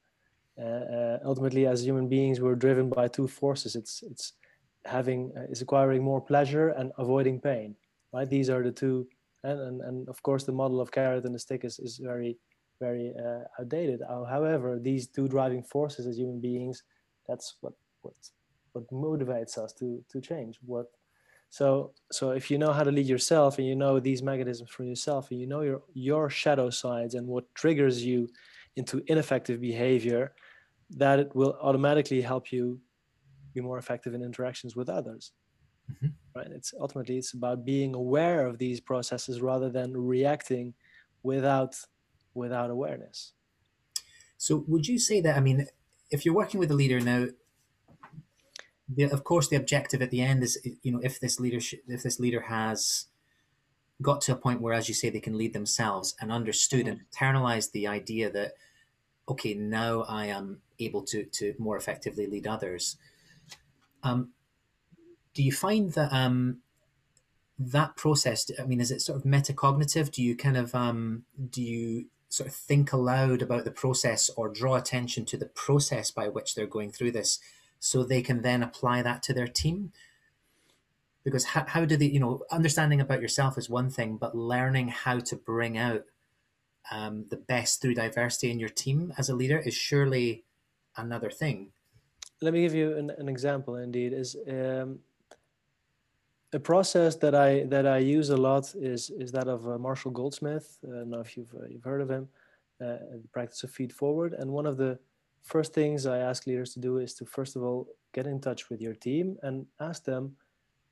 Uh, 0.59 0.65
uh, 0.65 1.19
ultimately 1.23 1.67
as 1.67 1.85
human 1.85 2.09
beings 2.09 2.41
we're 2.41 2.55
driven 2.55 2.89
by 2.89 3.09
two 3.09 3.29
forces. 3.29 3.77
It's 3.77 4.03
it's 4.03 4.33
having 4.87 5.33
uh, 5.37 5.51
is 5.51 5.63
acquiring 5.63 6.03
more 6.03 6.21
pleasure 6.21 6.69
and 6.71 6.93
avoiding 6.99 7.41
pain 7.41 7.75
right 8.13 8.31
these 8.31 8.49
are 8.49 8.63
the 8.63 8.73
two 8.73 9.07
and, 9.45 9.61
and, 9.61 9.81
and 9.83 10.09
of 10.09 10.23
course 10.23 10.45
the 10.45 10.53
model 10.53 10.81
of 10.81 10.91
carrot 10.91 11.25
and 11.25 11.35
the 11.35 11.39
stick 11.39 11.65
is, 11.65 11.79
is 11.79 11.99
very 11.99 12.39
very 12.81 13.15
uh, 13.19 13.45
outdated. 13.59 14.01
However, 14.09 14.79
these 14.81 15.07
two 15.07 15.29
driving 15.29 15.63
forces 15.63 16.07
as 16.07 16.19
human 16.19 16.41
beings, 16.41 16.83
that's 17.27 17.57
what 17.61 17.73
what 18.03 18.15
what 18.73 18.89
motivates 18.91 19.59
us 19.59 19.73
to 19.75 20.05
to 20.11 20.21
change. 20.21 20.59
What 20.65 20.87
so 21.49 21.93
so 22.13 22.31
if 22.31 22.51
you 22.51 22.59
know 22.59 22.73
how 22.73 22.85
to 22.85 22.91
lead 22.91 23.07
yourself 23.07 23.59
and 23.59 23.67
you 23.67 23.77
know 23.77 24.01
these 24.01 24.23
mechanisms 24.23 24.71
for 24.71 24.85
yourself 24.85 25.31
and 25.31 25.41
you 25.41 25.47
know 25.47 25.63
your 25.63 25.83
your 25.95 26.31
shadow 26.31 26.71
sides 26.71 27.15
and 27.15 27.27
what 27.27 27.53
triggers 27.55 28.05
you 28.05 28.29
into 28.77 29.03
ineffective 29.07 29.61
behavior, 29.61 30.35
that 30.91 31.19
it 31.19 31.35
will 31.35 31.57
automatically 31.63 32.21
help 32.21 32.53
you 32.53 32.79
be 33.57 33.61
more 33.63 33.79
effective 33.79 34.15
in 34.15 34.23
interactions 34.23 34.77
with 34.77 34.89
others. 34.89 35.33
Mm-hmm. 35.91 36.09
Right? 36.35 36.49
It's 36.51 36.75
ultimately 36.79 37.17
it's 37.19 37.33
about 37.33 37.65
being 37.65 37.95
aware 37.95 38.47
of 38.47 38.59
these 38.59 38.81
processes 38.81 39.41
rather 39.41 39.71
than 39.71 39.97
reacting 39.97 40.75
without 41.23 41.75
without 42.35 42.71
awareness. 42.71 43.33
So 44.37 44.65
would 44.69 44.87
you 44.87 44.99
say 44.99 45.21
that 45.23 45.37
I 45.37 45.41
mean 45.41 45.67
if 46.11 46.25
you're 46.25 46.35
working 46.35 46.61
with 46.61 46.71
a 46.71 46.75
leader 46.75 47.01
now 47.01 47.27
the, 48.89 49.05
of 49.05 49.25
course 49.25 49.49
the 49.49 49.57
objective 49.57 50.01
at 50.03 50.11
the 50.11 50.23
end 50.23 50.43
is 50.43 50.59
you 50.83 50.93
know 50.93 51.01
if 51.03 51.19
this 51.19 51.41
leadership 51.41 51.81
if 51.89 52.03
this 52.03 52.21
leader 52.21 52.43
has 52.43 53.07
got 54.03 54.21
to 54.21 54.33
a 54.33 54.37
point 54.37 54.61
where 54.61 54.75
as 54.75 54.89
you 54.89 54.95
say 54.95 55.09
they 55.09 55.21
can 55.21 55.39
lead 55.39 55.53
themselves 55.53 56.15
and 56.21 56.31
understood 56.31 56.87
mm-hmm. 56.87 57.01
and 57.01 57.11
internalized 57.11 57.73
the 57.73 57.87
idea 57.87 58.31
that 58.31 58.53
okay 59.29 59.55
now 59.55 60.03
i 60.03 60.27
am 60.27 60.61
able 60.79 61.03
to 61.03 61.25
to 61.25 61.55
more 61.59 61.77
effectively 61.77 62.27
lead 62.27 62.47
others 62.47 62.97
um, 64.03 64.31
do 65.35 65.43
you 65.43 65.53
find 65.53 65.93
that 65.93 66.13
um, 66.13 66.59
that 67.59 67.97
process 67.97 68.51
i 68.61 68.65
mean 68.65 68.81
is 68.81 68.91
it 68.91 69.01
sort 69.01 69.19
of 69.19 69.25
metacognitive? 69.25 70.11
Do 70.11 70.23
you 70.23 70.37
kind 70.37 70.57
of 70.57 70.75
um, 70.75 71.25
do 71.51 71.63
you 71.63 72.07
sort 72.29 72.49
of 72.49 72.55
think 72.55 72.93
aloud 72.93 73.41
about 73.41 73.65
the 73.65 73.71
process 73.71 74.31
or 74.37 74.49
draw 74.49 74.75
attention 74.75 75.25
to 75.27 75.37
the 75.37 75.47
process 75.47 76.11
by 76.11 76.29
which 76.29 76.55
they're 76.55 76.67
going 76.67 76.91
through 76.91 77.13
this 77.13 77.39
so 77.79 78.03
they 78.03 78.21
can 78.21 78.43
then 78.43 78.63
apply 78.63 79.03
that 79.03 79.23
to 79.25 79.33
their 79.33 79.47
team? 79.47 79.93
Because 81.23 81.45
how, 81.45 81.65
how 81.67 81.85
do 81.85 81.97
they 81.97 82.07
you 82.07 82.21
know 82.21 82.43
understanding 82.51 83.01
about 83.01 83.23
yourself 83.23 83.57
is 83.59 83.71
one 83.71 83.91
thing 83.91 84.17
but 84.17 84.37
learning 84.37 84.89
how 84.89 85.19
to 85.21 85.37
bring 85.37 85.79
out 85.79 86.05
um, 86.91 87.27
the 87.31 87.37
best 87.37 87.83
through 87.83 87.95
diversity 87.95 88.51
in 88.51 88.61
your 88.61 88.69
team 88.69 89.13
as 89.19 89.29
a 89.29 89.35
leader 89.35 89.59
is 89.59 89.75
surely 89.75 90.45
another 90.97 91.31
thing 91.31 91.73
let 92.43 92.53
me 92.53 92.61
give 92.63 92.75
you 92.75 92.97
an, 92.97 93.11
an 93.19 93.29
example 93.29 93.77
indeed 93.77 94.13
is 94.13 94.37
um, 94.49 94.99
a 96.53 96.61
process 96.61 97.17
that 97.17 97.35
i 97.35 97.65
that 97.65 97.87
i 97.87 97.99
use 97.99 98.31
a 98.31 98.37
lot 98.37 98.75
is 98.75 99.11
is 99.11 99.33
that 99.33 99.49
of 99.49 99.67
uh, 99.69 99.79
marshall 99.79 100.11
goldsmith 100.11 100.79
uh, 100.89 101.01
i 101.01 101.05
know 101.05 101.21
if 101.21 101.37
you've 101.37 101.55
uh, 101.55 101.67
you've 101.69 101.85
heard 101.85 102.01
of 102.01 102.11
him 102.11 102.29
uh, 102.81 102.99
the 103.23 103.29
practice 103.33 103.63
of 103.63 103.71
feed 103.71 103.93
forward 103.93 104.35
and 104.35 104.51
one 104.51 104.67
of 104.67 104.77
the 104.77 104.99
first 105.47 105.73
things 105.73 106.07
I 106.07 106.19
ask 106.19 106.47
leaders 106.47 106.75
to 106.75 106.81
do 106.81 106.99
is 106.99 107.15
to 107.15 107.25
first 107.25 107.55
of 107.55 107.63
all 107.63 107.87
get 108.13 108.27
in 108.27 108.41
touch 108.41 108.69
with 108.69 108.81
your 108.81 108.95
team 108.95 109.39
and 109.43 109.65
ask 109.81 110.05
them 110.05 110.35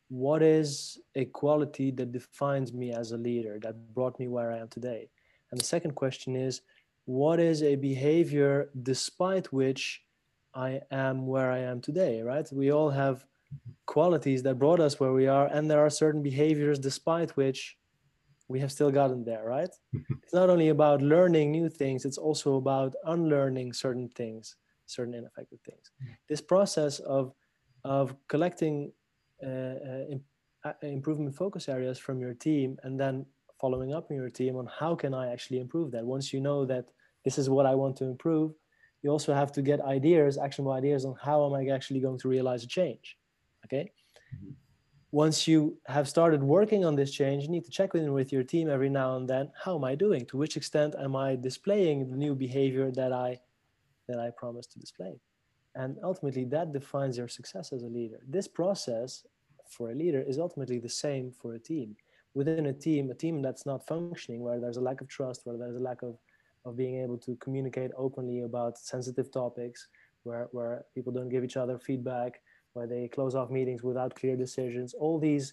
what 0.09 0.43
is 0.43 1.01
a 1.17 1.25
quality 1.25 1.91
that 1.91 2.13
defines 2.13 2.73
me 2.73 2.93
as 2.93 3.11
a 3.11 3.17
leader 3.17 3.59
that 3.63 3.95
brought 3.95 4.19
me 4.21 4.29
where 4.29 4.53
I 4.53 4.59
am 4.59 4.69
today. 4.69 5.09
And 5.51 5.61
the 5.61 5.65
second 5.65 5.97
question 5.97 6.37
is 6.37 6.61
what 7.07 7.41
is 7.41 7.63
a 7.63 7.75
behavior 7.75 8.71
despite 8.85 9.53
which 9.53 10.04
I 10.55 10.81
am 10.91 11.27
where 11.27 11.51
I 11.51 11.59
am 11.59 11.81
today, 11.81 12.23
right? 12.23 12.47
We 12.53 12.71
all 12.71 12.91
have 12.91 13.25
qualities 13.87 14.43
that 14.45 14.59
brought 14.59 14.81
us 14.81 14.99
where 15.01 15.13
we 15.13 15.27
are, 15.27 15.47
and 15.47 15.71
there 15.71 15.85
are 15.85 15.91
certain 15.91 16.23
behaviors 16.23 16.79
despite 16.79 17.37
which 17.37 17.77
we 18.49 18.61
have 18.61 18.71
still 18.71 18.91
gotten 18.91 19.25
there, 19.25 19.45
right? 19.45 19.71
it's 20.23 20.35
not 20.35 20.51
only 20.51 20.69
about 20.69 21.03
learning 21.03 21.51
new 21.51 21.69
things, 21.69 22.05
it's 22.05 22.19
also 22.19 22.57
about 22.57 22.95
unlearning 23.05 23.73
certain 23.73 24.09
things, 24.09 24.57
certain 24.87 25.15
ineffective 25.15 25.61
things. 25.61 25.91
This 26.29 26.41
process 26.41 26.99
of, 27.01 27.33
of 27.85 28.15
collecting 28.29 28.93
uh, 29.45 29.49
uh, 29.49 30.05
uh, 30.65 30.73
improvement 30.83 31.35
focus 31.35 31.69
areas 31.69 31.99
from 31.99 32.21
your 32.21 32.35
team 32.35 32.79
and 32.83 32.99
then 32.99 33.27
following 33.61 33.95
up 33.95 34.11
in 34.11 34.17
your 34.17 34.31
team 34.31 34.57
on 34.57 34.69
how 34.79 34.95
can 34.95 35.15
I 35.15 35.33
actually 35.33 35.59
improve 35.59 35.91
that. 35.93 36.05
Once 36.05 36.33
you 36.33 36.41
know 36.41 36.65
that 36.67 36.87
this 37.25 37.39
is 37.39 37.49
what 37.49 37.67
I 37.67 37.75
want 37.75 37.97
to 37.97 38.05
improve, 38.05 38.53
you 39.05 39.11
also 39.11 39.33
have 39.33 39.53
to 39.53 39.63
get 39.63 39.81
ideas, 39.83 40.37
actionable 40.39 40.73
ideas 40.73 41.05
on 41.05 41.15
how 41.23 41.47
am 41.47 41.55
I 41.55 41.69
actually 41.69 42.01
going 42.01 42.19
to 42.19 42.29
realize 42.29 42.65
a 42.65 42.67
change. 42.67 43.17
Okay. 43.65 43.93
Mm-hmm 44.35 44.55
once 45.15 45.47
you 45.47 45.79
have 45.87 46.09
started 46.09 46.43
working 46.43 46.85
on 46.85 46.97
this 46.97 47.13
change, 47.13 47.45
you 47.45 47.49
need 47.49 47.65
to 47.65 47.71
check 47.71 47.95
in 47.95 48.13
with 48.13 48.33
your 48.33 48.43
team 48.43 48.69
every 48.69 48.89
now 48.89 49.15
and 49.15 49.31
then. 49.31 49.49
How 49.65 49.77
am 49.77 49.85
I 49.85 49.95
doing? 49.95 50.27
To 50.27 50.37
which 50.37 50.57
extent 50.57 50.97
am 50.99 51.15
I 51.15 51.37
displaying 51.37 52.11
the 52.11 52.17
new 52.17 52.35
behavior 52.35 52.91
that 52.91 53.13
I 53.13 53.39
that 54.09 54.19
I 54.19 54.31
promised 54.31 54.73
to 54.73 54.81
display? 54.81 55.15
And 55.77 55.99
ultimately, 56.03 56.45
that 56.47 56.73
defines 56.73 57.17
your 57.17 57.29
success 57.29 57.73
as 57.73 57.85
a 57.85 57.87
leader. 57.87 58.19
This 58.29 58.49
process 58.49 59.25
for 59.69 59.93
a 59.93 59.95
leader 59.95 60.21
is 60.21 60.41
ultimately 60.41 60.81
the 60.81 60.97
same 61.05 61.31
for 61.31 61.55
a 61.55 61.61
team. 61.61 61.95
Within 62.35 62.67
a 62.67 62.73
team, 62.73 63.09
a 63.13 63.15
team 63.15 63.41
that's 63.41 63.67
not 63.67 63.87
functioning, 63.87 64.41
where 64.41 64.59
there's 64.59 64.79
a 64.79 64.87
lack 64.89 65.01
of 65.01 65.07
trust, 65.07 65.43
where 65.45 65.57
there's 65.57 65.77
a 65.77 65.87
lack 65.91 66.03
of, 66.03 66.19
of 66.65 66.77
being 66.77 67.03
able 67.03 67.19
to 67.19 67.37
communicate 67.37 67.91
openly 67.97 68.43
about 68.43 68.79
sensitive 68.79 69.31
topics, 69.31 69.89
where, 70.23 70.49
where 70.53 70.85
people 70.95 71.13
don't 71.13 71.29
give 71.29 71.45
each 71.45 71.57
other 71.57 71.79
feedback, 71.79 72.41
where 72.73 72.87
they 72.87 73.09
close 73.09 73.35
off 73.35 73.51
meetings 73.51 73.83
without 73.83 74.15
clear 74.15 74.37
decisions, 74.37 74.95
all 74.95 75.19
these, 75.19 75.53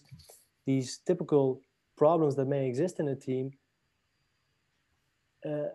these 0.66 1.00
typical 1.06 1.62
problems 1.98 2.36
that 2.36 2.46
may 2.46 2.68
exist 2.68 3.00
in 3.00 3.10
a 3.10 3.16
team 3.16 3.52
uh, 5.46 5.70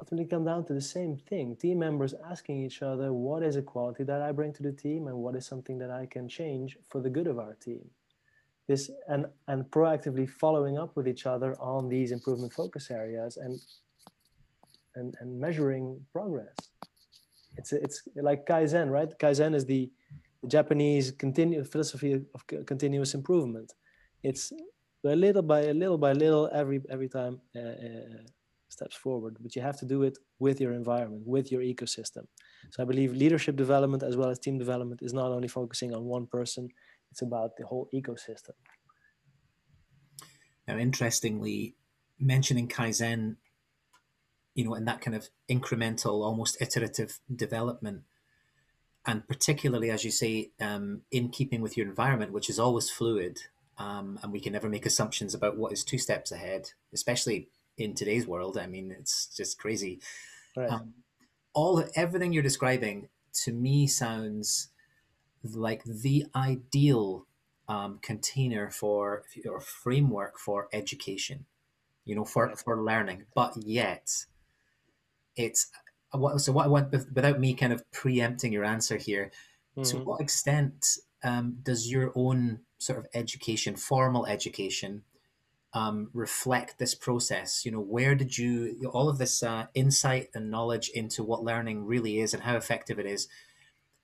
ultimately 0.00 0.28
come 0.28 0.44
down 0.44 0.64
to 0.64 0.74
the 0.74 0.80
same 0.80 1.16
thing. 1.16 1.54
Team 1.54 1.78
members 1.78 2.14
asking 2.28 2.60
each 2.62 2.82
other, 2.82 3.12
what 3.12 3.42
is 3.42 3.56
a 3.56 3.62
quality 3.62 4.02
that 4.04 4.20
I 4.20 4.32
bring 4.32 4.52
to 4.54 4.62
the 4.62 4.72
team 4.72 5.06
and 5.06 5.16
what 5.16 5.36
is 5.36 5.46
something 5.46 5.78
that 5.78 5.90
I 5.90 6.06
can 6.06 6.28
change 6.28 6.76
for 6.88 7.00
the 7.00 7.10
good 7.10 7.28
of 7.28 7.38
our 7.38 7.54
team? 7.54 7.88
This 8.66 8.90
and, 9.08 9.26
and 9.46 9.64
proactively 9.70 10.28
following 10.28 10.78
up 10.78 10.96
with 10.96 11.06
each 11.06 11.26
other 11.26 11.56
on 11.60 11.88
these 11.88 12.10
improvement 12.10 12.52
focus 12.52 12.90
areas 12.90 13.36
and 13.36 13.60
and, 14.94 15.14
and 15.20 15.38
measuring 15.38 16.04
progress. 16.12 16.54
It's 17.56 17.72
it's 17.72 18.02
like 18.16 18.46
Kaizen, 18.46 18.90
right? 18.90 19.10
Kaizen 19.18 19.54
is 19.54 19.66
the 19.66 19.90
the 20.42 20.48
Japanese 20.48 21.12
continu- 21.12 21.66
philosophy 21.70 22.12
of 22.34 22.46
continuous 22.66 23.14
improvement. 23.14 23.72
It's 24.22 24.52
a 25.04 25.16
little 25.16 25.42
by 25.42 25.70
little 25.72 25.98
by 25.98 26.12
little 26.12 26.50
every 26.52 26.80
every 26.90 27.08
time 27.08 27.40
uh, 27.54 27.60
uh, 27.60 28.22
steps 28.68 28.96
forward, 28.96 29.36
but 29.40 29.54
you 29.54 29.62
have 29.62 29.78
to 29.80 29.86
do 29.86 30.02
it 30.02 30.18
with 30.38 30.60
your 30.60 30.72
environment, 30.72 31.22
with 31.26 31.52
your 31.52 31.60
ecosystem. 31.60 32.24
So 32.70 32.82
I 32.82 32.86
believe 32.86 33.12
leadership 33.12 33.56
development 33.56 34.02
as 34.02 34.16
well 34.16 34.30
as 34.30 34.38
team 34.38 34.58
development 34.58 35.00
is 35.02 35.12
not 35.12 35.30
only 35.30 35.48
focusing 35.48 35.94
on 35.94 36.04
one 36.04 36.26
person; 36.26 36.68
it's 37.10 37.22
about 37.22 37.50
the 37.58 37.66
whole 37.66 37.88
ecosystem. 37.94 38.56
Now, 40.66 40.76
interestingly, 40.78 41.76
mentioning 42.18 42.68
Kaizen, 42.68 43.36
you 44.54 44.64
know, 44.64 44.74
and 44.74 44.86
that 44.86 45.00
kind 45.00 45.16
of 45.16 45.28
incremental, 45.50 46.24
almost 46.24 46.60
iterative 46.60 47.20
development 47.34 48.02
and 49.06 49.26
particularly 49.26 49.90
as 49.90 50.04
you 50.04 50.10
say 50.10 50.50
um, 50.60 51.02
in 51.10 51.28
keeping 51.28 51.60
with 51.60 51.76
your 51.76 51.86
environment 51.86 52.32
which 52.32 52.48
is 52.48 52.58
always 52.58 52.90
fluid 52.90 53.40
um, 53.78 54.18
and 54.22 54.32
we 54.32 54.40
can 54.40 54.52
never 54.52 54.68
make 54.68 54.86
assumptions 54.86 55.34
about 55.34 55.56
what 55.56 55.72
is 55.72 55.84
two 55.84 55.98
steps 55.98 56.30
ahead 56.30 56.70
especially 56.92 57.48
in 57.76 57.94
today's 57.94 58.26
world 58.26 58.58
i 58.58 58.66
mean 58.66 58.94
it's 58.98 59.26
just 59.26 59.58
crazy 59.58 60.00
right. 60.56 60.70
um, 60.70 60.94
all 61.54 61.84
everything 61.94 62.32
you're 62.32 62.42
describing 62.42 63.08
to 63.32 63.52
me 63.52 63.86
sounds 63.86 64.68
like 65.44 65.82
the 65.84 66.26
ideal 66.36 67.26
um, 67.68 67.98
container 68.02 68.70
for 68.70 69.24
or 69.48 69.60
framework 69.60 70.38
for 70.38 70.68
education 70.72 71.46
you 72.04 72.14
know 72.14 72.24
for, 72.24 72.46
right. 72.46 72.58
for 72.58 72.82
learning 72.82 73.24
but 73.34 73.54
yet 73.64 74.26
it's 75.36 75.70
so 76.36 76.52
what 76.52 76.66
I 76.66 76.68
want 76.68 76.92
without 76.92 77.40
me 77.40 77.54
kind 77.54 77.72
of 77.72 77.90
preempting 77.90 78.52
your 78.52 78.64
answer 78.64 78.96
here, 78.96 79.30
mm-hmm. 79.76 79.88
to 79.90 80.04
what 80.04 80.20
extent 80.20 80.98
um, 81.24 81.58
does 81.62 81.90
your 81.90 82.12
own 82.14 82.60
sort 82.78 82.98
of 82.98 83.06
education, 83.14 83.76
formal 83.76 84.26
education, 84.26 85.04
um, 85.72 86.10
reflect 86.12 86.78
this 86.78 86.94
process? 86.94 87.64
You 87.64 87.72
know, 87.72 87.80
where 87.80 88.14
did 88.14 88.36
you 88.36 88.90
all 88.92 89.08
of 89.08 89.18
this 89.18 89.42
uh, 89.42 89.66
insight 89.74 90.28
and 90.34 90.50
knowledge 90.50 90.90
into 90.90 91.22
what 91.22 91.44
learning 91.44 91.86
really 91.86 92.20
is 92.20 92.34
and 92.34 92.42
how 92.42 92.56
effective 92.56 92.98
it 92.98 93.06
is? 93.06 93.28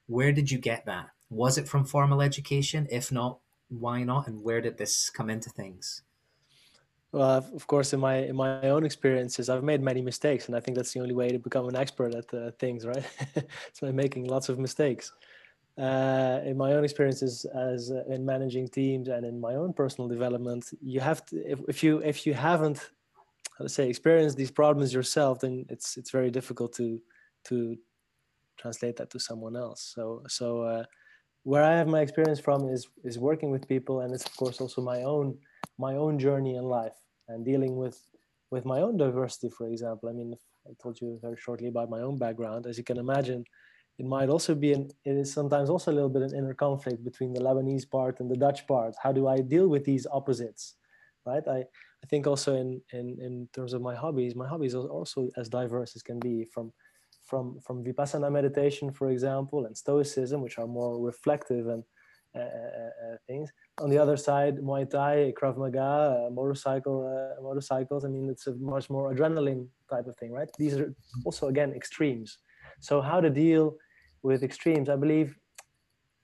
Where 0.06 0.32
did 0.32 0.50
you 0.50 0.58
get 0.58 0.86
that? 0.86 1.10
Was 1.28 1.58
it 1.58 1.68
from 1.68 1.84
formal 1.84 2.22
education? 2.22 2.86
If 2.90 3.12
not, 3.12 3.40
why 3.68 4.02
not? 4.02 4.26
And 4.28 4.42
where 4.42 4.62
did 4.62 4.78
this 4.78 5.10
come 5.10 5.28
into 5.28 5.50
things? 5.50 6.02
Well, 7.12 7.46
of 7.54 7.66
course, 7.66 7.94
in 7.94 8.00
my 8.00 8.16
in 8.16 8.36
my 8.36 8.68
own 8.68 8.84
experiences, 8.84 9.48
I've 9.48 9.64
made 9.64 9.82
many 9.82 10.02
mistakes, 10.02 10.46
and 10.46 10.54
I 10.56 10.60
think 10.60 10.76
that's 10.76 10.92
the 10.92 11.00
only 11.00 11.14
way 11.14 11.28
to 11.30 11.38
become 11.38 11.66
an 11.66 11.76
expert 11.76 12.14
at 12.14 12.32
uh, 12.34 12.50
things, 12.58 12.84
right? 12.84 13.04
it's 13.68 13.80
by 13.80 13.92
making 13.92 14.26
lots 14.26 14.48
of 14.50 14.58
mistakes. 14.58 15.12
Uh, 15.78 16.40
in 16.44 16.56
my 16.56 16.72
own 16.72 16.84
experiences 16.84 17.46
as 17.54 17.90
uh, 17.90 18.02
in 18.12 18.26
managing 18.26 18.68
teams 18.68 19.08
and 19.08 19.24
in 19.24 19.40
my 19.40 19.54
own 19.54 19.72
personal 19.72 20.08
development, 20.08 20.64
you 20.82 21.00
have 21.00 21.24
to 21.24 21.36
if, 21.50 21.60
if 21.68 21.82
you 21.82 21.98
if 22.00 22.26
you 22.26 22.34
haven't 22.34 22.90
let's 23.58 23.74
say 23.74 23.88
experience 23.88 24.34
these 24.34 24.50
problems 24.50 24.92
yourself, 24.92 25.40
then 25.40 25.64
it's 25.68 25.96
it's 25.96 26.10
very 26.10 26.30
difficult 26.30 26.72
to 26.74 27.00
to 27.44 27.76
translate 28.58 28.96
that 28.96 29.10
to 29.10 29.18
someone 29.18 29.56
else. 29.56 29.92
So 29.94 30.22
so 30.28 30.62
uh, 30.62 30.84
where 31.44 31.64
I 31.64 31.76
have 31.76 31.88
my 31.88 32.00
experience 32.00 32.40
from 32.40 32.68
is 32.68 32.88
is 33.04 33.18
working 33.18 33.50
with 33.50 33.68
people, 33.68 34.00
and 34.00 34.12
it's 34.14 34.26
of 34.26 34.36
course 34.36 34.60
also 34.60 34.82
my 34.82 35.02
own 35.02 35.38
my 35.78 35.94
own 35.94 36.18
journey 36.18 36.56
in 36.56 36.64
life 36.64 36.96
and 37.28 37.44
dealing 37.44 37.76
with 37.76 37.98
with 38.50 38.64
my 38.64 38.80
own 38.80 38.96
diversity. 38.96 39.50
For 39.50 39.66
example, 39.68 40.08
I 40.08 40.12
mean, 40.12 40.34
I 40.66 40.72
told 40.82 41.00
you 41.00 41.18
very 41.20 41.36
shortly 41.36 41.68
about 41.68 41.90
my 41.90 42.00
own 42.00 42.18
background. 42.18 42.66
As 42.66 42.78
you 42.78 42.84
can 42.84 42.98
imagine, 42.98 43.44
it 43.98 44.06
might 44.06 44.28
also 44.28 44.54
be 44.54 44.72
an 44.72 44.90
it 45.04 45.16
is 45.16 45.32
sometimes 45.32 45.70
also 45.70 45.90
a 45.90 45.96
little 45.98 46.08
bit 46.08 46.22
an 46.22 46.34
inner 46.34 46.54
conflict 46.54 47.04
between 47.04 47.32
the 47.32 47.40
Lebanese 47.40 47.88
part 47.88 48.20
and 48.20 48.30
the 48.30 48.36
Dutch 48.36 48.66
part. 48.66 48.94
How 49.02 49.12
do 49.12 49.26
I 49.26 49.40
deal 49.40 49.68
with 49.68 49.84
these 49.84 50.06
opposites? 50.10 50.74
Right. 51.26 51.46
I, 51.46 51.58
I 51.58 52.06
think 52.08 52.26
also 52.26 52.54
in, 52.54 52.80
in 52.92 53.18
in 53.20 53.48
terms 53.52 53.72
of 53.74 53.82
my 53.82 53.94
hobbies, 53.94 54.34
my 54.34 54.48
hobbies 54.48 54.74
are 54.74 54.88
also 54.88 55.28
as 55.36 55.48
diverse 55.48 55.94
as 55.96 56.02
can 56.02 56.18
be 56.20 56.44
from 56.44 56.72
from 57.24 57.58
from 57.60 57.84
vipassana 57.84 58.30
meditation, 58.32 58.92
for 58.92 59.10
example, 59.10 59.66
and 59.66 59.76
stoicism, 59.76 60.40
which 60.40 60.58
are 60.58 60.66
more 60.66 60.98
reflective 61.04 61.66
and 61.68 61.82
uh, 62.34 62.38
uh, 62.38 62.92
uh 63.04 63.16
things. 63.26 63.50
On 63.80 63.88
the 63.88 63.98
other 63.98 64.16
side, 64.16 64.58
Muay 64.58 64.90
Thai, 64.90 65.32
Krav 65.40 65.56
Maga, 65.56 66.26
uh, 66.26 66.30
motorcycle, 66.30 66.98
uh, 67.06 67.40
motorcycles. 67.42 68.04
I 68.04 68.08
mean, 68.08 68.28
it's 68.28 68.46
a 68.48 68.54
much 68.54 68.90
more 68.90 69.14
adrenaline 69.14 69.68
type 69.88 70.06
of 70.06 70.16
thing, 70.16 70.32
right? 70.32 70.48
These 70.58 70.78
are 70.78 70.94
also 71.24 71.46
again 71.46 71.72
extremes. 71.72 72.38
So 72.80 73.00
how 73.00 73.20
to 73.20 73.30
deal 73.30 73.76
with 74.22 74.42
extremes. 74.42 74.88
I 74.88 74.96
believe 74.96 75.36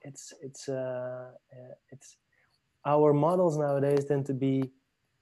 it's 0.02 0.32
it's 0.42 0.68
uh, 0.68 1.30
uh, 1.52 1.74
it's 1.90 2.16
our 2.84 3.12
models 3.12 3.56
nowadays 3.56 4.04
tend 4.04 4.26
to 4.26 4.34
be 4.34 4.70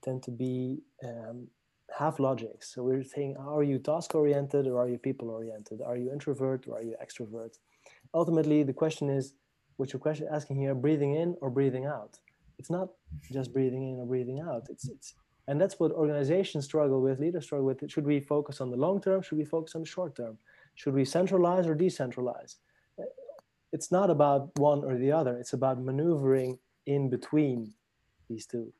tend 0.02 0.22
to 0.24 0.30
be 0.30 0.82
um, 1.04 1.48
half 1.96 2.18
logics. 2.18 2.74
So 2.74 2.82
we're 2.82 3.04
saying, 3.04 3.36
are 3.38 3.62
you 3.62 3.78
task 3.78 4.14
oriented 4.14 4.66
or 4.66 4.82
are 4.82 4.88
you 4.88 4.98
people 4.98 5.30
oriented? 5.30 5.80
Are 5.82 5.96
you 5.96 6.12
introvert 6.12 6.66
or 6.66 6.78
are 6.78 6.82
you 6.82 6.96
extrovert? 7.04 7.58
Ultimately, 8.14 8.62
the 8.62 8.72
question 8.72 9.08
is, 9.08 9.34
what 9.76 9.92
your 9.92 10.00
question 10.00 10.28
asking 10.30 10.56
here, 10.56 10.74
breathing 10.74 11.14
in 11.14 11.36
or 11.40 11.50
breathing 11.50 11.86
out? 11.86 12.18
It's 12.58 12.70
not 12.70 12.88
just 13.30 13.52
breathing 13.52 13.88
in 13.88 13.98
or 13.98 14.06
breathing 14.06 14.40
out. 14.40 14.66
It's 14.70 14.88
it's 14.88 15.14
and 15.48 15.60
that's 15.60 15.80
what 15.80 15.90
organizations 15.92 16.64
struggle 16.64 17.02
with, 17.02 17.18
leaders 17.18 17.44
struggle 17.44 17.66
with. 17.66 17.90
Should 17.90 18.06
we 18.06 18.20
focus 18.20 18.60
on 18.60 18.70
the 18.70 18.76
long 18.76 19.00
term? 19.00 19.22
Should 19.22 19.38
we 19.38 19.44
focus 19.44 19.74
on 19.74 19.82
the 19.82 19.88
short 19.88 20.14
term? 20.14 20.38
Should 20.74 20.94
we 20.94 21.04
centralize 21.04 21.66
or 21.66 21.74
decentralize? 21.74 22.56
It's 23.72 23.90
not 23.90 24.10
about 24.10 24.50
one 24.58 24.84
or 24.84 24.96
the 24.96 25.12
other. 25.12 25.36
It's 25.36 25.52
about 25.52 25.82
maneuvering 25.82 26.58
in 26.86 27.10
between 27.10 27.74
these 28.28 28.46
two. 28.46 28.72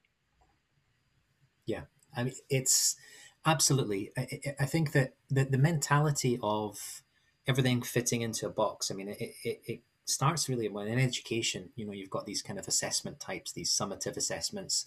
Yeah, 1.67 1.83
I 2.17 2.25
mean, 2.25 2.35
it's 2.49 2.97
absolutely. 3.45 4.13
I, 4.17 4.29
I 4.61 4.67
think 4.67 4.93
that 4.93 5.15
the, 5.31 5.45
the 5.45 5.59
mentality 5.59 6.39
of 6.43 7.03
everything 7.47 7.83
fitting 7.83 8.23
into 8.23 8.47
a 8.47 8.51
box. 8.51 8.91
I 8.91 8.95
mean, 8.95 9.09
it, 9.09 9.19
it, 9.21 9.61
it 9.65 9.81
starts 10.13 10.49
really 10.49 10.69
when 10.69 10.89
in 10.89 10.99
education. 10.99 11.71
You 11.75 11.87
know, 11.87 11.93
you've 11.93 12.11
got 12.11 12.27
these 12.27 12.43
kind 12.43 12.59
of 12.59 12.69
assessment 12.69 13.19
types, 13.21 13.53
these 13.53 13.71
summative 13.71 14.17
assessments. 14.17 14.87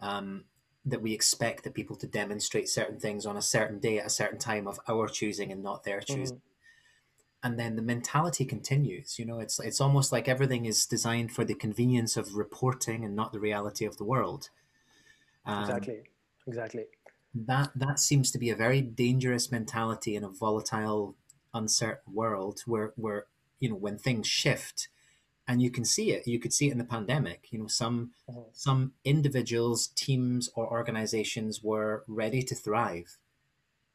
Um, 0.00 0.44
that 0.84 1.02
we 1.02 1.12
expect 1.12 1.64
the 1.64 1.70
people 1.70 1.96
to 1.96 2.06
demonstrate 2.06 2.68
certain 2.68 2.98
things 2.98 3.26
on 3.26 3.36
a 3.36 3.42
certain 3.42 3.78
day 3.78 3.98
at 3.98 4.06
a 4.06 4.10
certain 4.10 4.38
time 4.38 4.66
of 4.66 4.80
our 4.88 5.08
choosing 5.08 5.52
and 5.52 5.62
not 5.62 5.84
their 5.84 6.00
choosing. 6.00 6.36
Mm-hmm. 6.36 7.44
And 7.44 7.58
then 7.58 7.76
the 7.76 7.82
mentality 7.82 8.44
continues. 8.44 9.18
You 9.18 9.24
know, 9.24 9.38
it's 9.38 9.60
it's 9.60 9.80
almost 9.80 10.10
like 10.10 10.28
everything 10.28 10.64
is 10.64 10.86
designed 10.86 11.32
for 11.32 11.44
the 11.44 11.54
convenience 11.54 12.16
of 12.16 12.34
reporting 12.34 13.04
and 13.04 13.14
not 13.14 13.32
the 13.32 13.38
reality 13.38 13.84
of 13.84 13.96
the 13.96 14.04
world. 14.04 14.50
Um, 15.46 15.62
exactly. 15.62 16.02
Exactly. 16.48 16.86
That 17.34 17.70
that 17.76 18.00
seems 18.00 18.32
to 18.32 18.38
be 18.38 18.50
a 18.50 18.56
very 18.56 18.80
dangerous 18.80 19.52
mentality 19.52 20.16
in 20.16 20.24
a 20.24 20.28
volatile, 20.28 21.14
uncertain 21.54 22.12
world 22.12 22.62
where 22.66 22.92
where 22.96 23.26
you 23.60 23.68
know 23.68 23.76
when 23.76 23.98
things 23.98 24.26
shift, 24.26 24.88
and 25.48 25.62
you 25.62 25.70
can 25.70 25.84
see 25.84 26.12
it 26.12 26.26
you 26.26 26.38
could 26.38 26.52
see 26.52 26.68
it 26.68 26.72
in 26.72 26.78
the 26.78 26.84
pandemic 26.84 27.48
you 27.50 27.58
know 27.58 27.66
some 27.66 28.10
mm-hmm. 28.30 28.40
some 28.52 28.92
individuals 29.04 29.88
teams 29.88 30.50
or 30.54 30.70
organizations 30.70 31.64
were 31.64 32.04
ready 32.06 32.42
to 32.42 32.54
thrive 32.54 33.16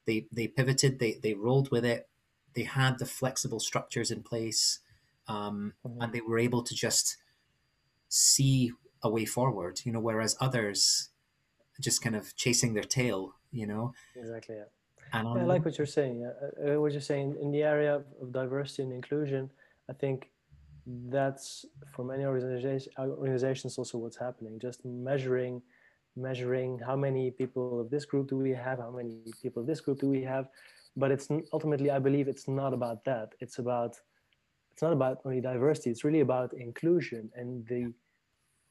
they 0.05 0.25
they 0.31 0.47
pivoted 0.47 0.99
they 0.99 1.13
they 1.21 1.35
rolled 1.35 1.69
with 1.71 1.85
it 1.85 2.09
they 2.55 2.63
had 2.63 2.97
the 2.99 3.05
flexible 3.05 3.59
structures 3.59 4.11
in 4.11 4.23
place 4.23 4.79
um, 5.27 5.73
mm-hmm. 5.85 6.01
and 6.01 6.11
they 6.11 6.21
were 6.21 6.39
able 6.39 6.63
to 6.63 6.75
just 6.75 7.17
see 8.09 8.71
a 9.03 9.09
way 9.09 9.23
forward 9.23 9.79
you 9.85 9.91
know 9.91 9.99
whereas 9.99 10.35
others 10.41 11.09
just 11.79 12.01
kind 12.01 12.15
of 12.15 12.35
chasing 12.35 12.73
their 12.73 12.83
tail 12.83 13.35
you 13.51 13.67
know 13.67 13.93
exactly 14.15 14.55
yeah. 14.55 14.63
And 15.13 15.27
yeah, 15.27 15.41
I 15.41 15.45
like 15.45 15.63
what 15.63 15.77
you're 15.77 15.87
saying. 15.87 16.25
Uh, 16.25 16.73
uh, 16.73 16.81
what 16.81 16.91
you're 16.91 17.01
saying 17.01 17.37
in 17.39 17.51
the 17.51 17.63
area 17.63 18.01
of 18.21 18.33
diversity 18.33 18.83
and 18.83 18.91
inclusion, 18.91 19.49
I 19.89 19.93
think 19.93 20.29
that's 20.85 21.65
for 21.95 22.03
many 22.03 22.25
organizations 22.25 22.93
organizations 22.97 23.77
also 23.77 23.99
what's 23.99 24.17
happening. 24.17 24.59
Just 24.59 24.83
measuring 24.83 25.61
measuring 26.15 26.79
how 26.79 26.95
many 26.95 27.31
people 27.31 27.79
of 27.79 27.89
this 27.89 28.05
group 28.05 28.29
do 28.29 28.37
we 28.37 28.51
have 28.51 28.77
how 28.77 28.91
many 28.91 29.17
people 29.41 29.61
of 29.61 29.67
this 29.67 29.81
group 29.81 29.99
do 29.99 30.09
we 30.09 30.23
have. 30.23 30.47
But 30.95 31.11
it's 31.11 31.27
ultimately 31.51 31.89
i 31.89 31.99
believe 31.99 32.27
it's 32.27 32.47
not 32.47 32.73
about 32.73 33.05
that. 33.05 33.33
It's 33.39 33.59
about 33.59 33.95
it's 34.71 34.81
not 34.81 34.93
about 34.93 35.19
only 35.25 35.41
diversity. 35.41 35.91
It's 35.91 36.03
really 36.03 36.21
about 36.21 36.53
inclusion 36.53 37.29
and 37.35 37.65
the 37.67 37.93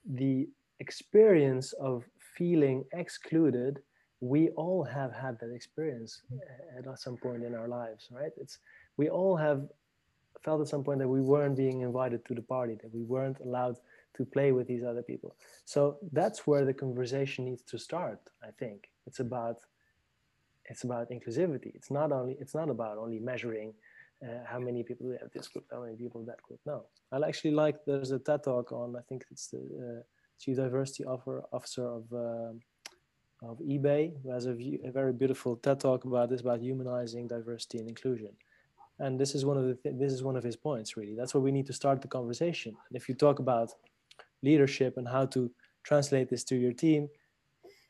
the 0.05 0.49
experience 0.81 1.73
of 1.75 2.05
feeling 2.37 2.85
excluded 2.93 3.81
we 4.23 4.51
all 4.51 4.83
have 4.85 5.13
had 5.13 5.39
that 5.41 5.53
experience 5.53 6.23
at 6.79 6.99
some 6.99 7.17
point 7.17 7.43
in 7.43 7.55
our 7.55 7.69
lives 7.69 8.09
right 8.11 8.33
it's 8.37 8.59
we 8.97 9.09
all 9.11 9.37
have 9.37 9.69
felt 10.43 10.61
at 10.61 10.69
some 10.69 10.85
point 10.85 10.99
that 10.99 11.09
we 11.09 11.21
weren't 11.21 11.57
being 11.57 11.81
invited 11.81 12.25
to 12.27 12.35
the 12.35 12.43
party, 12.43 12.77
that 12.83 12.93
we 12.93 13.03
weren't 13.03 13.39
allowed 13.41 13.77
to 14.17 14.25
play 14.25 14.53
with 14.53 14.67
these 14.67 14.85
other 14.85 15.03
people. 15.03 15.37
So 15.65 15.99
that's 16.13 16.47
where 16.47 16.65
the 16.65 16.75
conversation 16.75 17.45
needs 17.45 17.63
to 17.63 17.79
start. 17.79 18.21
I 18.43 18.51
think 18.59 18.89
it's 19.07 19.21
about 19.21 19.57
it's 20.67 20.85
about 20.85 21.11
inclusivity. 21.11 21.75
It's 21.75 21.91
not 21.91 22.13
only 22.13 22.37
it's 22.41 22.55
not 22.55 22.69
about 22.69 22.99
only 22.99 23.19
measuring 23.19 23.75
uh, 24.23 24.45
how 24.47 24.59
many 24.59 24.83
people 24.83 25.09
we 25.09 25.17
have 25.21 25.31
this 25.33 25.49
group, 25.49 25.67
how 25.73 25.83
many 25.83 25.97
people 25.97 26.25
that 26.27 26.43
group. 26.43 26.61
No, 26.67 26.85
I 27.13 27.17
actually 27.27 27.53
like 27.53 27.77
there's 27.87 28.13
a 28.13 28.19
TED 28.19 28.45
talk 28.45 28.73
on 28.73 28.95
I 28.97 29.03
think 29.09 29.25
it's 29.31 29.49
the 29.49 29.59
uh, 29.59 30.03
chief 30.39 30.57
diversity 30.57 31.05
officer 31.05 31.87
of. 31.87 32.13
Uh, 32.13 32.53
of 33.43 33.59
eBay, 33.59 34.13
who 34.23 34.31
has 34.31 34.47
a, 34.47 34.55
view, 34.55 34.79
a 34.85 34.91
very 34.91 35.13
beautiful 35.13 35.57
TED 35.57 35.81
talk 35.81 36.05
about 36.05 36.31
this, 36.31 36.41
about 36.41 36.61
humanizing 36.61 37.27
diversity 37.27 37.79
and 37.79 37.89
inclusion. 37.89 38.31
And 38.99 39.19
this 39.19 39.35
is 39.35 39.45
one 39.45 39.57
of 39.57 39.65
the 39.65 39.75
th- 39.75 39.97
this 39.99 40.13
is 40.13 40.23
one 40.23 40.37
of 40.37 40.45
his 40.45 40.57
points 40.57 40.97
really. 40.97 41.15
That's 41.17 41.35
where 41.35 41.41
we 41.41 41.51
need 41.51 41.67
to 41.67 41.73
start 41.73 42.03
the 42.03 42.09
conversation. 42.09 42.77
And 42.89 42.97
if 42.97 43.09
you 43.09 43.15
talk 43.15 43.39
about 43.39 43.71
leadership 44.43 44.97
and 44.97 45.09
how 45.09 45.27
to 45.27 45.51
translate 45.83 46.29
this 46.29 46.45
to 46.45 46.57
your 46.57 46.73
team 46.73 47.09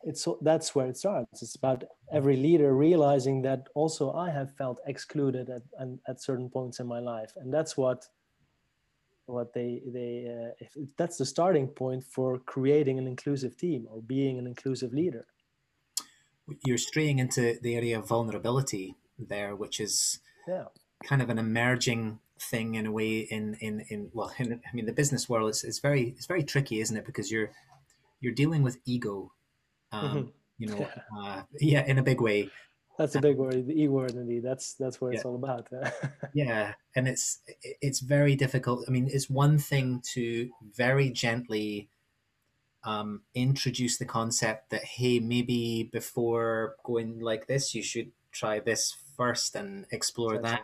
it's 0.04 0.26
that's 0.40 0.74
where 0.74 0.88
it 0.88 0.96
starts. 0.96 1.42
It's 1.42 1.54
about 1.54 1.84
every 2.12 2.36
leader 2.36 2.74
realizing 2.74 3.42
that 3.42 3.68
also 3.74 4.12
i 4.12 4.30
have 4.30 4.54
felt 4.56 4.80
excluded 4.86 5.48
at, 5.48 5.62
at 6.08 6.20
certain 6.20 6.48
points 6.48 6.80
in 6.80 6.86
my 6.86 6.98
life. 6.98 7.32
And 7.36 7.52
that's 7.52 7.76
what 7.76 8.04
what 9.26 9.52
they 9.54 9.82
they 9.86 10.26
uh, 10.28 10.50
if, 10.58 10.96
that's 10.96 11.16
the 11.16 11.24
starting 11.24 11.68
point 11.68 12.04
for 12.04 12.38
creating 12.40 12.98
an 12.98 13.06
inclusive 13.06 13.56
team 13.56 13.86
or 13.88 14.02
being 14.02 14.38
an 14.38 14.46
inclusive 14.46 14.92
leader 14.92 15.26
you're 16.64 16.78
straying 16.78 17.18
into 17.18 17.58
the 17.62 17.74
area 17.74 17.98
of 17.98 18.06
vulnerability 18.06 18.96
there 19.18 19.54
which 19.54 19.80
is 19.80 20.20
yeah. 20.48 20.64
kind 21.04 21.22
of 21.22 21.30
an 21.30 21.38
emerging 21.38 22.18
thing 22.42 22.74
in 22.74 22.86
a 22.86 22.92
way 22.92 23.18
in 23.18 23.54
in 23.60 23.84
in 23.88 24.10
well 24.12 24.32
in, 24.38 24.60
I 24.72 24.74
mean 24.74 24.86
the 24.86 24.92
business 24.92 25.28
world 25.28 25.50
is, 25.50 25.64
is 25.64 25.78
very 25.78 26.14
it's 26.16 26.26
very 26.26 26.42
tricky 26.42 26.80
isn't 26.80 26.96
it? 26.96 27.06
Because 27.06 27.30
you're 27.30 27.50
you're 28.20 28.34
dealing 28.34 28.62
with 28.62 28.78
ego 28.84 29.32
um, 29.92 30.08
mm-hmm. 30.08 30.28
you 30.58 30.66
know 30.68 30.88
uh, 31.18 31.42
yeah 31.60 31.84
in 31.86 31.98
a 31.98 32.02
big 32.02 32.20
way. 32.20 32.50
That's 32.98 33.14
a 33.14 33.20
big 33.20 33.36
word 33.36 33.66
the 33.66 33.82
e 33.82 33.88
word 33.88 34.12
indeed. 34.12 34.42
That's 34.42 34.74
that's 34.74 35.00
what 35.00 35.12
yeah. 35.12 35.16
it's 35.16 35.24
all 35.24 35.36
about 35.36 35.68
yeah 36.34 36.74
and 36.94 37.08
it's 37.08 37.38
it's 37.80 38.00
very 38.00 38.36
difficult. 38.36 38.84
I 38.86 38.90
mean 38.90 39.08
it's 39.10 39.30
one 39.30 39.58
thing 39.58 40.02
to 40.12 40.50
very 40.74 41.10
gently 41.10 41.88
um, 42.84 43.22
introduce 43.34 43.98
the 43.98 44.04
concept 44.04 44.70
that 44.70 44.84
hey 44.84 45.20
maybe 45.20 45.88
before 45.92 46.76
going 46.84 47.20
like 47.20 47.46
this 47.46 47.74
you 47.74 47.82
should 47.82 48.10
try 48.32 48.58
this 48.58 48.96
first 49.16 49.54
and 49.54 49.86
explore 49.90 50.38
that 50.38 50.62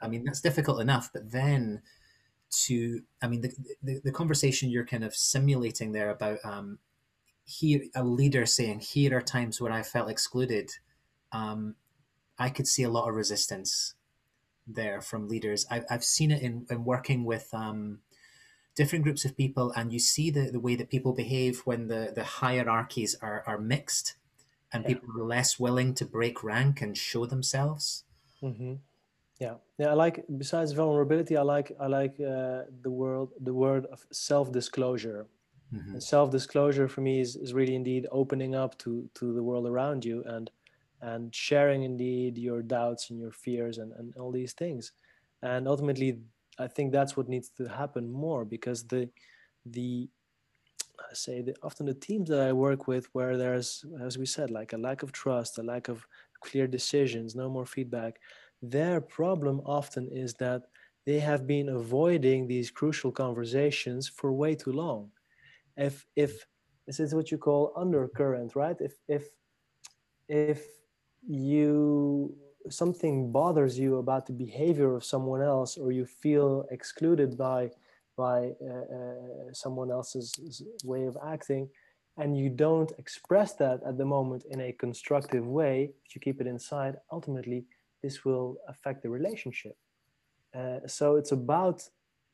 I 0.00 0.08
mean, 0.08 0.24
that's 0.24 0.40
difficult 0.40 0.80
enough, 0.80 1.10
but 1.12 1.30
then 1.30 1.82
to, 2.66 3.02
I 3.22 3.28
mean, 3.28 3.42
the, 3.42 3.52
the, 3.82 4.00
the 4.04 4.12
conversation 4.12 4.70
you're 4.70 4.86
kind 4.86 5.04
of 5.04 5.14
simulating 5.14 5.92
there 5.92 6.10
about 6.10 6.38
um, 6.44 6.78
here, 7.44 7.82
a 7.94 8.02
leader 8.02 8.46
saying, 8.46 8.80
here 8.80 9.16
are 9.16 9.22
times 9.22 9.60
where 9.60 9.72
I 9.72 9.82
felt 9.82 10.10
excluded. 10.10 10.70
Um, 11.32 11.76
I 12.38 12.48
could 12.48 12.66
see 12.66 12.82
a 12.82 12.90
lot 12.90 13.08
of 13.08 13.14
resistance 13.14 13.94
there 14.66 15.00
from 15.00 15.28
leaders. 15.28 15.66
I've, 15.70 15.84
I've 15.90 16.04
seen 16.04 16.30
it 16.30 16.42
in, 16.42 16.66
in 16.70 16.84
working 16.84 17.24
with 17.24 17.48
um, 17.52 18.00
different 18.74 19.04
groups 19.04 19.24
of 19.24 19.36
people, 19.36 19.72
and 19.72 19.92
you 19.92 19.98
see 19.98 20.30
the, 20.30 20.50
the 20.50 20.60
way 20.60 20.76
that 20.76 20.90
people 20.90 21.12
behave 21.12 21.60
when 21.66 21.88
the, 21.88 22.12
the 22.14 22.24
hierarchies 22.24 23.14
are, 23.22 23.44
are 23.46 23.58
mixed 23.58 24.16
and 24.72 24.84
Yeah. 24.84 24.88
people 24.88 25.10
are 25.20 25.24
less 25.24 25.58
willing 25.60 25.94
to 25.94 26.04
break 26.06 26.44
rank 26.44 26.80
and 26.82 26.96
show 26.98 27.26
themselves. 27.26 28.04
hmm 28.40 28.74
Yeah, 29.40 29.58
yeah. 29.78 29.90
I 29.90 29.94
like 29.94 30.26
besides 30.38 30.72
vulnerability, 30.72 31.36
I 31.36 31.42
like 31.42 31.72
I 31.80 31.88
like 31.88 32.20
uh, 32.20 32.64
the 32.82 32.90
word 32.90 33.30
the 33.40 33.54
word 33.54 33.86
of 33.86 34.06
self 34.12 34.52
disclosure. 34.52 35.28
Mhm. 35.72 35.94
And 35.94 36.02
self 36.02 36.30
disclosure 36.30 36.88
for 36.88 37.02
me 37.02 37.20
is, 37.20 37.36
is 37.36 37.54
really 37.54 37.74
indeed 37.76 38.06
opening 38.12 38.54
up 38.56 38.78
to 38.80 39.10
to 39.16 39.34
the 39.34 39.42
world 39.44 39.66
around 39.68 40.04
you 40.06 40.24
and 40.24 40.50
and 41.02 41.34
sharing 41.34 41.84
indeed 41.84 42.38
your 42.38 42.62
doubts 42.62 43.10
and 43.10 43.20
your 43.20 43.32
fears 43.32 43.78
and, 43.78 43.92
and 43.94 44.16
all 44.16 44.32
these 44.32 44.54
things. 44.54 44.92
And 45.42 45.68
ultimately, 45.68 46.22
I 46.60 46.68
think 46.68 46.92
that's 46.92 47.16
what 47.16 47.28
needs 47.28 47.48
to 47.58 47.66
happen 47.68 48.10
more 48.10 48.44
because 48.44 48.84
the 48.84 49.08
the 49.66 50.08
I 51.00 51.14
say 51.14 51.40
that 51.42 51.56
often 51.62 51.86
the 51.86 51.94
teams 51.94 52.28
that 52.28 52.40
I 52.40 52.52
work 52.52 52.86
with 52.86 53.08
where 53.14 53.36
there's 53.36 53.84
as 54.00 54.18
we 54.18 54.26
said 54.26 54.50
like 54.50 54.72
a 54.72 54.78
lack 54.78 55.02
of 55.02 55.12
trust, 55.12 55.58
a 55.58 55.62
lack 55.62 55.88
of 55.88 56.06
clear 56.40 56.66
decisions, 56.66 57.34
no 57.34 57.48
more 57.48 57.66
feedback, 57.66 58.20
their 58.62 59.00
problem 59.00 59.60
often 59.64 60.08
is 60.12 60.34
that 60.34 60.62
they 61.06 61.18
have 61.18 61.46
been 61.46 61.70
avoiding 61.70 62.46
these 62.46 62.70
crucial 62.70 63.10
conversations 63.10 64.08
for 64.08 64.32
way 64.32 64.54
too 64.54 64.72
long. 64.72 65.10
If 65.76 66.06
if 66.16 66.46
this 66.86 67.00
is 67.00 67.14
what 67.14 67.30
you 67.30 67.38
call 67.38 67.72
undercurrent, 67.76 68.54
right? 68.54 68.76
If 68.80 68.94
if 69.08 69.24
if 70.28 70.60
you 71.26 72.36
something 72.68 73.32
bothers 73.32 73.78
you 73.78 73.96
about 73.98 74.26
the 74.26 74.32
behavior 74.32 74.94
of 74.94 75.04
someone 75.04 75.42
else 75.42 75.76
or 75.76 75.92
you 75.92 76.04
feel 76.04 76.66
excluded 76.70 77.36
by 77.36 77.70
by 78.16 78.52
uh, 78.62 78.94
uh, 78.96 79.52
someone 79.52 79.90
else's 79.90 80.62
way 80.84 81.04
of 81.06 81.16
acting 81.26 81.68
and 82.18 82.36
you 82.36 82.50
don't 82.50 82.92
express 82.98 83.54
that 83.54 83.80
at 83.86 83.96
the 83.96 84.04
moment 84.04 84.44
in 84.50 84.60
a 84.60 84.72
constructive 84.72 85.46
way 85.46 85.90
if 86.04 86.14
you 86.14 86.20
keep 86.20 86.40
it 86.40 86.46
inside 86.46 86.96
ultimately 87.10 87.64
this 88.02 88.24
will 88.24 88.56
affect 88.66 89.02
the 89.02 89.10
relationship. 89.10 89.76
Uh, 90.54 90.78
so 90.86 91.16
it's 91.16 91.32
about 91.32 91.88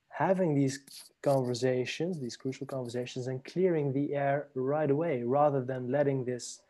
having 0.08 0.54
these 0.54 0.80
conversations 1.22 2.18
these 2.20 2.36
crucial 2.36 2.66
conversations 2.66 3.26
and 3.26 3.44
clearing 3.44 3.92
the 3.92 4.14
air 4.14 4.48
right 4.54 4.90
away 4.90 5.22
rather 5.22 5.62
than 5.62 5.90
letting 5.92 6.24
this 6.24 6.60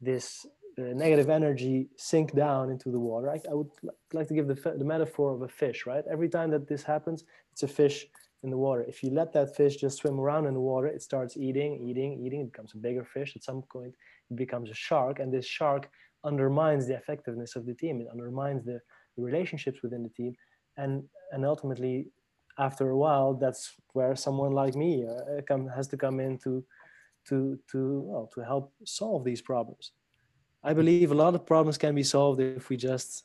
this 0.00 0.46
negative 0.78 1.28
energy 1.28 1.88
sink 1.96 2.34
down 2.34 2.70
into 2.70 2.90
the 2.90 2.98
water 2.98 3.30
I, 3.30 3.40
I 3.50 3.54
would 3.54 3.70
like 4.12 4.28
to 4.28 4.34
give 4.34 4.48
the, 4.48 4.54
the 4.54 4.84
metaphor 4.84 5.34
of 5.34 5.42
a 5.42 5.48
fish 5.48 5.86
right 5.86 6.04
every 6.10 6.28
time 6.28 6.50
that 6.50 6.66
this 6.66 6.82
happens 6.82 7.24
it's 7.52 7.62
a 7.62 7.68
fish 7.68 8.06
in 8.42 8.50
the 8.50 8.56
water. 8.56 8.82
If 8.82 9.02
you 9.02 9.10
let 9.10 9.32
that 9.34 9.54
fish 9.54 9.76
just 9.76 9.98
swim 9.98 10.18
around 10.18 10.46
in 10.46 10.54
the 10.54 10.60
water, 10.60 10.88
it 10.88 11.02
starts 11.02 11.36
eating, 11.36 11.80
eating, 11.88 12.20
eating. 12.24 12.40
It 12.40 12.52
becomes 12.52 12.74
a 12.74 12.78
bigger 12.78 13.04
fish. 13.04 13.34
At 13.36 13.44
some 13.44 13.62
point, 13.62 13.94
it 14.30 14.36
becomes 14.36 14.70
a 14.70 14.74
shark, 14.74 15.20
and 15.20 15.32
this 15.32 15.46
shark 15.46 15.88
undermines 16.24 16.86
the 16.86 16.94
effectiveness 16.94 17.56
of 17.56 17.66
the 17.66 17.74
team. 17.74 18.00
It 18.00 18.08
undermines 18.10 18.64
the, 18.64 18.80
the 19.16 19.22
relationships 19.22 19.82
within 19.82 20.02
the 20.02 20.08
team, 20.10 20.34
and 20.76 21.04
and 21.30 21.44
ultimately, 21.44 22.08
after 22.58 22.90
a 22.90 22.96
while, 22.96 23.34
that's 23.34 23.74
where 23.92 24.16
someone 24.16 24.52
like 24.52 24.74
me 24.74 25.06
uh, 25.06 25.40
come, 25.46 25.68
has 25.68 25.88
to 25.88 25.96
come 25.96 26.18
in 26.18 26.38
to 26.38 26.64
to 27.28 27.58
to 27.70 28.00
well, 28.04 28.30
to 28.34 28.40
help 28.44 28.72
solve 28.84 29.24
these 29.24 29.40
problems. 29.40 29.92
I 30.64 30.74
believe 30.74 31.10
a 31.10 31.14
lot 31.14 31.34
of 31.34 31.44
problems 31.44 31.78
can 31.78 31.94
be 31.94 32.02
solved 32.02 32.40
if 32.40 32.68
we 32.68 32.76
just 32.76 33.24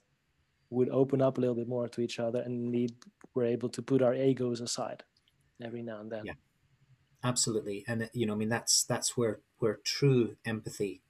would 0.69 0.89
open 0.89 1.21
up 1.21 1.37
a 1.37 1.41
little 1.41 1.55
bit 1.55 1.67
more 1.67 1.87
to 1.87 2.01
each 2.01 2.19
other 2.19 2.39
and 2.41 2.91
we're 3.33 3.45
able 3.45 3.69
to 3.69 3.81
put 3.81 4.01
our 4.01 4.13
egos 4.13 4.59
aside 4.59 5.03
every 5.63 5.81
now 5.81 5.99
and 5.99 6.11
then. 6.11 6.25
Yeah. 6.25 6.33
absolutely. 7.23 7.85
And 7.87 8.09
you 8.13 8.25
know 8.25 8.33
i 8.33 8.35
mean 8.35 8.49
that's 8.49 8.83
that's 8.83 9.15
where 9.15 9.39
where 9.59 9.79
true 9.83 10.35
empathy 10.45 11.01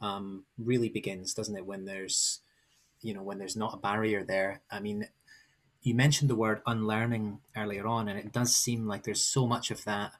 um 0.00 0.44
really 0.58 0.88
begins 0.88 1.34
doesn't 1.34 1.56
it? 1.56 1.66
When 1.66 1.84
there's 1.86 2.40
you 3.00 3.14
know 3.14 3.22
when 3.22 3.38
there's 3.38 3.56
not 3.56 3.74
a 3.74 3.78
barrier 3.78 4.22
there. 4.24 4.62
I 4.70 4.80
mean 4.80 5.08
you 5.82 5.94
mentioned 5.94 6.28
the 6.28 6.36
word 6.36 6.60
unlearning 6.66 7.40
earlier 7.56 7.86
on 7.86 8.08
and 8.08 8.18
it 8.18 8.32
does 8.32 8.54
seem 8.54 8.86
like 8.86 9.04
there's 9.04 9.24
so 9.24 9.46
much 9.46 9.70
of 9.70 9.84
that 9.84 10.12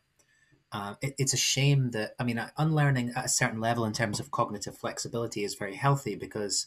uh, 0.72 0.94
it, 1.02 1.14
it's 1.18 1.34
a 1.34 1.38
shame 1.38 1.90
that 1.90 2.14
i 2.18 2.24
mean 2.24 2.38
uh, 2.38 2.50
unlearning 2.56 3.12
at 3.16 3.24
a 3.24 3.28
certain 3.28 3.60
level 3.60 3.84
in 3.84 3.92
terms 3.92 4.20
of 4.20 4.30
cognitive 4.30 4.76
flexibility 4.76 5.44
is 5.44 5.54
very 5.54 5.76
healthy 5.76 6.14
because 6.14 6.66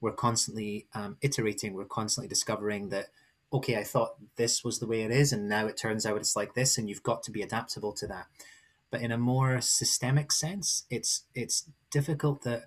we're 0.00 0.12
constantly 0.12 0.86
um, 0.94 1.16
iterating 1.22 1.74
we're 1.74 1.84
constantly 1.84 2.28
discovering 2.28 2.88
that 2.88 3.06
okay 3.52 3.76
i 3.76 3.84
thought 3.84 4.16
this 4.36 4.64
was 4.64 4.78
the 4.78 4.86
way 4.86 5.02
it 5.02 5.10
is 5.10 5.32
and 5.32 5.48
now 5.48 5.66
it 5.66 5.76
turns 5.76 6.04
out 6.04 6.16
it's 6.16 6.36
like 6.36 6.54
this 6.54 6.76
and 6.76 6.88
you've 6.88 7.02
got 7.02 7.22
to 7.22 7.30
be 7.30 7.42
adaptable 7.42 7.92
to 7.92 8.06
that. 8.06 8.26
But 8.90 9.02
in 9.02 9.12
a 9.12 9.18
more 9.18 9.60
systemic 9.60 10.32
sense 10.32 10.84
it's 10.90 11.24
it's 11.34 11.68
difficult 11.90 12.42
that 12.42 12.64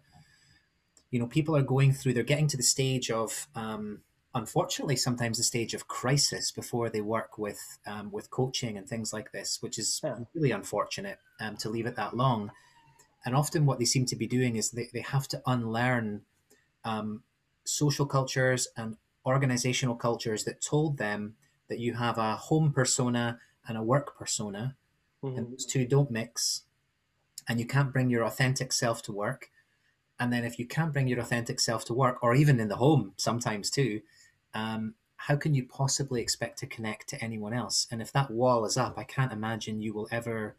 you 1.11 1.19
know 1.19 1.27
people 1.27 1.55
are 1.55 1.61
going 1.61 1.93
through 1.93 2.13
they're 2.13 2.23
getting 2.23 2.47
to 2.47 2.57
the 2.57 2.63
stage 2.63 3.09
of 3.09 3.47
um, 3.55 4.01
unfortunately 4.39 4.95
sometimes 4.95 5.37
the 5.37 5.43
stage 5.43 5.73
of 5.73 5.87
crisis 5.87 6.51
before 6.51 6.89
they 6.89 7.01
work 7.01 7.31
with 7.45 7.61
um, 7.91 8.11
with 8.11 8.29
coaching 8.39 8.77
and 8.77 8.87
things 8.87 9.13
like 9.17 9.31
this 9.31 9.61
which 9.63 9.77
is 9.83 10.01
Yeah. 10.03 10.17
really 10.33 10.51
unfortunate 10.51 11.19
um, 11.39 11.55
to 11.57 11.69
leave 11.69 11.85
it 11.91 11.95
that 11.95 12.15
long 12.15 12.51
and 13.25 13.35
often 13.35 13.65
what 13.65 13.79
they 13.79 13.85
seem 13.85 14.05
to 14.05 14.15
be 14.15 14.27
doing 14.27 14.55
is 14.55 14.71
they, 14.71 14.89
they 14.93 15.01
have 15.01 15.27
to 15.27 15.41
unlearn 15.45 16.23
um, 16.85 17.23
social 17.65 18.05
cultures 18.05 18.67
and 18.77 18.97
organizational 19.25 19.95
cultures 19.95 20.45
that 20.45 20.61
told 20.61 20.97
them 20.97 21.35
that 21.69 21.79
you 21.79 21.93
have 21.95 22.17
a 22.17 22.35
home 22.35 22.71
persona 22.73 23.39
and 23.67 23.77
a 23.77 23.83
work 23.83 24.17
persona 24.17 24.75
Mhm. 25.23 25.35
and 25.37 25.51
those 25.53 25.65
two 25.65 25.85
don't 25.85 26.11
mix 26.11 26.63
and 27.47 27.59
you 27.59 27.65
can't 27.65 27.93
bring 27.93 28.09
your 28.09 28.23
authentic 28.23 28.71
self 28.73 29.01
to 29.03 29.11
work 29.11 29.49
and 30.19 30.33
then 30.33 30.43
if 30.45 30.59
you 30.59 30.67
can't 30.67 30.93
bring 30.93 31.07
your 31.07 31.19
authentic 31.19 31.59
self 31.59 31.85
to 31.85 31.93
work 31.93 32.21
or 32.23 32.35
even 32.35 32.59
in 32.59 32.69
the 32.69 32.77
home 32.77 33.13
sometimes 33.17 33.69
too 33.69 34.01
um, 34.53 34.95
how 35.15 35.35
can 35.35 35.53
you 35.53 35.65
possibly 35.65 36.21
expect 36.21 36.59
to 36.59 36.67
connect 36.67 37.07
to 37.09 37.23
anyone 37.23 37.53
else? 37.53 37.87
And 37.91 38.01
if 38.01 38.11
that 38.13 38.31
wall 38.31 38.65
is 38.65 38.77
up 38.77 38.97
i 38.97 39.03
can't 39.03 39.33
imagine 39.33 39.81
you 39.81 39.93
will 39.93 40.07
ever 40.11 40.55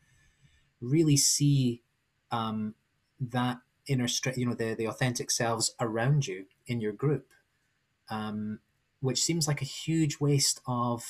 really 0.81 1.17
see 1.17 1.83
um, 2.31 2.75
that 3.21 3.59
inner 3.87 4.07
stri- 4.07 4.37
you 4.37 4.47
know 4.47 4.55
the, 4.55 4.75
the 4.75 4.87
authentic 4.87 5.31
selves 5.31 5.75
around 5.81 6.27
you 6.27 6.47
in 6.67 6.81
your 6.81 6.93
group 6.93 7.27
um, 8.09 8.61
which 9.01 9.23
seems 9.23 9.49
like 9.49 9.63
a 9.63 9.67
huge 9.67 10.21
waste 10.21 10.61
of 10.67 11.05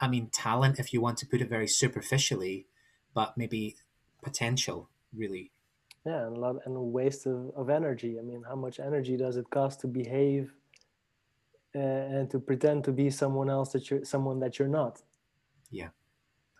i 0.00 0.08
mean 0.08 0.28
talent 0.32 0.78
if 0.78 0.92
you 0.92 1.00
want 1.00 1.16
to 1.18 1.26
put 1.26 1.40
it 1.40 1.48
very 1.48 1.66
superficially 1.68 2.66
but 3.14 3.38
maybe 3.38 3.76
potential 4.22 4.88
really. 5.14 5.52
Yeah 6.04 6.26
and 6.26 6.36
a 6.36 6.40
lot 6.40 6.56
and 6.66 6.76
a 6.76 6.80
waste 6.80 7.26
of, 7.26 7.50
of 7.56 7.70
energy. 7.70 8.18
I 8.18 8.22
mean 8.22 8.42
how 8.46 8.56
much 8.56 8.80
energy 8.80 9.16
does 9.16 9.36
it 9.36 9.48
cost 9.50 9.80
to 9.80 9.86
behave 9.86 10.52
and 11.74 12.30
to 12.30 12.38
pretend 12.38 12.84
to 12.84 12.92
be 12.92 13.10
someone 13.10 13.50
else 13.50 13.72
that 13.72 13.90
you're 13.90 14.04
someone 14.04 14.38
that 14.40 14.58
you're 14.58 14.68
not. 14.68 15.02
Yeah. 15.70 15.88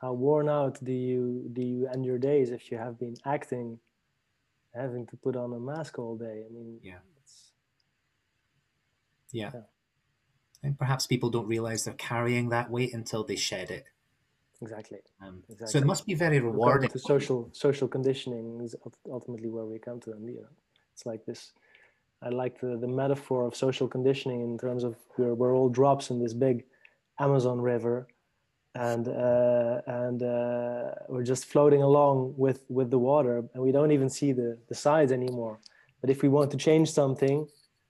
how 0.01 0.13
worn 0.13 0.49
out 0.49 0.83
do 0.85 0.93
you 0.93 1.49
do 1.53 1.63
you 1.63 1.87
end 1.87 2.05
your 2.05 2.19
days 2.19 2.51
if 2.51 2.71
you 2.71 2.79
have 2.79 2.99
been 2.99 3.17
acting 3.25 3.79
having 4.75 5.07
to 5.07 5.17
put 5.17 5.37
on 5.37 5.53
a 5.53 5.61
mask 5.61 5.99
all 5.99 6.17
day? 6.17 6.43
I 6.47 6.53
mean 6.53 6.81
Yeah. 6.83 6.99
yeah. 9.33 9.51
Yeah. 9.55 9.61
and 10.63 10.79
perhaps 10.79 11.07
people 11.07 11.31
don't 11.31 11.47
realize 11.47 11.85
they're 11.85 11.95
carrying 11.95 12.49
that 12.51 12.71
weight 12.71 12.93
until 12.95 13.23
they 13.25 13.37
shed 13.37 13.71
it. 13.71 13.85
Exactly. 14.63 14.99
Um, 15.21 15.43
so 15.67 15.79
it 15.79 15.85
must 15.85 16.07
be 16.07 16.15
very 16.15 16.41
rewarding. 16.41 16.89
to 16.91 16.99
social 16.99 17.51
social 17.53 17.89
conditioning 17.89 18.61
is 18.63 18.75
ultimately 19.11 19.51
where 19.51 19.65
we 19.67 19.79
come 19.79 20.01
to 20.01 20.13
and 20.13 20.25
you 20.29 20.41
know, 20.41 20.49
it's 20.93 21.05
like 21.07 21.25
this 21.27 21.53
i 22.23 22.29
like 22.29 22.61
the, 22.61 22.77
the 22.79 22.89
metaphor 22.89 23.47
of 23.47 23.55
social 23.55 23.89
conditioning 23.89 24.41
in 24.41 24.59
terms 24.59 24.85
of 24.85 24.97
we're, 25.17 25.35
we're 25.35 25.55
all 25.55 25.69
drops 25.69 26.11
in 26.11 26.23
this 26.23 26.33
big 26.33 26.65
amazon 27.19 27.61
river 27.61 28.07
and 28.75 29.09
uh, 29.09 29.81
and 29.87 30.23
uh, 30.23 30.91
we're 31.09 31.23
just 31.23 31.45
floating 31.47 31.83
along 31.83 32.35
with 32.37 32.65
with 32.69 32.91
the 32.91 32.99
water 32.99 33.45
and 33.55 33.63
we 33.63 33.71
don't 33.71 33.93
even 33.93 34.09
see 34.09 34.33
the 34.33 34.59
the 34.69 34.75
sides 34.75 35.13
anymore. 35.13 35.61
But 36.01 36.11
if 36.11 36.23
we 36.23 36.29
want 36.29 36.51
to 36.51 36.57
change 36.57 36.91
something 36.91 37.47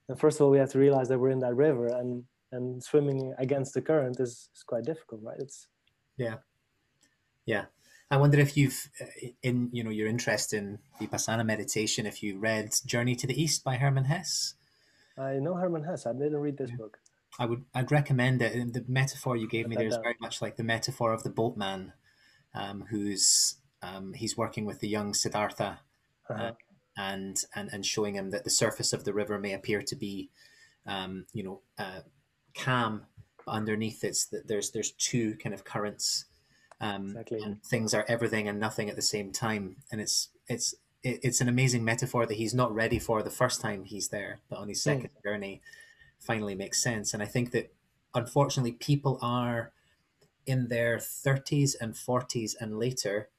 then 0.08 0.16
first 0.16 0.38
of 0.38 0.44
all 0.44 0.50
we 0.50 0.58
have 0.58 0.70
to 0.70 0.78
realize 0.78 1.08
that 1.08 1.18
we're 1.18 1.30
in 1.30 1.40
that 1.40 1.54
river 1.54 1.86
and 1.86 2.24
and 2.52 2.82
swimming 2.82 3.34
against 3.38 3.74
the 3.74 3.80
current 3.80 4.20
is, 4.20 4.50
is 4.54 4.62
quite 4.62 4.84
difficult 4.84 5.22
right? 5.22 5.38
It's 5.38 5.68
Yeah, 6.18 6.36
yeah. 7.46 7.64
I 8.14 8.16
wonder 8.16 8.38
if 8.38 8.56
you've, 8.56 8.90
uh, 9.00 9.06
in 9.42 9.70
you 9.72 9.82
know, 9.82 9.90
your 9.90 10.06
interest 10.06 10.54
in 10.54 10.78
vipassana 11.00 11.44
meditation, 11.44 12.06
if 12.06 12.22
you 12.22 12.38
read 12.38 12.72
Journey 12.86 13.16
to 13.16 13.26
the 13.26 13.42
East 13.42 13.64
by 13.64 13.74
Hermann 13.76 14.04
Hesse. 14.04 14.54
i 15.18 15.34
know 15.44 15.54
herman 15.54 15.84
hesse 15.84 16.06
i 16.06 16.12
didn't 16.12 16.36
read 16.46 16.56
this 16.56 16.70
Yeah. 16.70 16.76
book 16.76 16.98
I 17.38 17.46
would, 17.46 17.64
I'd 17.74 17.90
recommend 17.90 18.42
it. 18.42 18.52
And 18.54 18.72
the 18.72 18.84
metaphor 18.86 19.36
you 19.36 19.48
gave 19.48 19.64
Put 19.64 19.70
me 19.70 19.76
there 19.76 19.88
is 19.88 19.96
very 19.96 20.16
much 20.20 20.40
like 20.40 20.54
the 20.56 20.62
metaphor 20.62 21.12
of 21.12 21.24
the 21.24 21.30
boatman, 21.30 21.92
um, 22.54 22.84
who's 22.90 23.56
um, 23.82 24.12
he's 24.12 24.36
working 24.36 24.64
with 24.64 24.78
the 24.80 24.88
young 24.88 25.14
Siddhartha 25.14 25.80
uh-huh. 26.30 26.52
and 26.96 27.36
and 27.56 27.68
and 27.72 27.84
showing 27.84 28.14
him 28.14 28.30
that 28.30 28.44
the 28.44 28.50
surface 28.50 28.92
of 28.92 29.02
the 29.04 29.12
river 29.12 29.36
may 29.38 29.52
appear 29.52 29.82
to 29.82 29.96
be, 29.96 30.30
um, 30.86 31.26
you 31.32 31.42
know, 31.42 31.60
uh, 31.76 32.02
calm, 32.54 33.02
but 33.38 33.50
underneath 33.50 34.04
it's 34.04 34.26
that 34.26 34.46
there's 34.46 34.70
there's 34.70 34.92
two 34.92 35.34
kind 35.42 35.54
of 35.54 35.64
currents, 35.64 36.26
um, 36.84 37.06
Exactly. 37.14 37.44
and 37.44 37.62
things 37.64 37.94
are 37.94 38.06
everything 38.08 38.48
and 38.48 38.60
nothing 38.60 38.90
at 38.90 38.96
the 38.96 39.02
same 39.02 39.32
time, 39.32 39.78
and 39.92 40.00
it's 40.02 40.30
it's 40.48 40.76
it's 41.04 41.40
an 41.42 41.48
amazing 41.48 41.84
metaphor 41.84 42.26
that 42.26 42.36
he's 42.36 42.54
not 42.54 42.74
ready 42.74 42.98
for 43.00 43.22
the 43.22 43.30
first 43.30 43.62
time 43.62 43.84
he's 43.84 44.10
there, 44.10 44.40
but 44.50 44.58
on 44.58 44.68
his 44.70 44.82
Hmm. 44.84 45.04
second 45.04 45.10
journey, 45.24 45.62
finally 46.20 46.54
makes 46.54 46.82
sense. 46.82 47.14
And 47.14 47.22
I 47.22 47.26
think 47.26 47.52
that 47.52 47.74
unfortunately, 48.14 48.72
people 48.72 49.18
are 49.22 49.72
in 50.46 50.68
their 50.68 50.98
30s 51.00 51.74
and 51.76 51.96
40s 51.96 52.54
and 52.54 52.78
later 52.78 53.30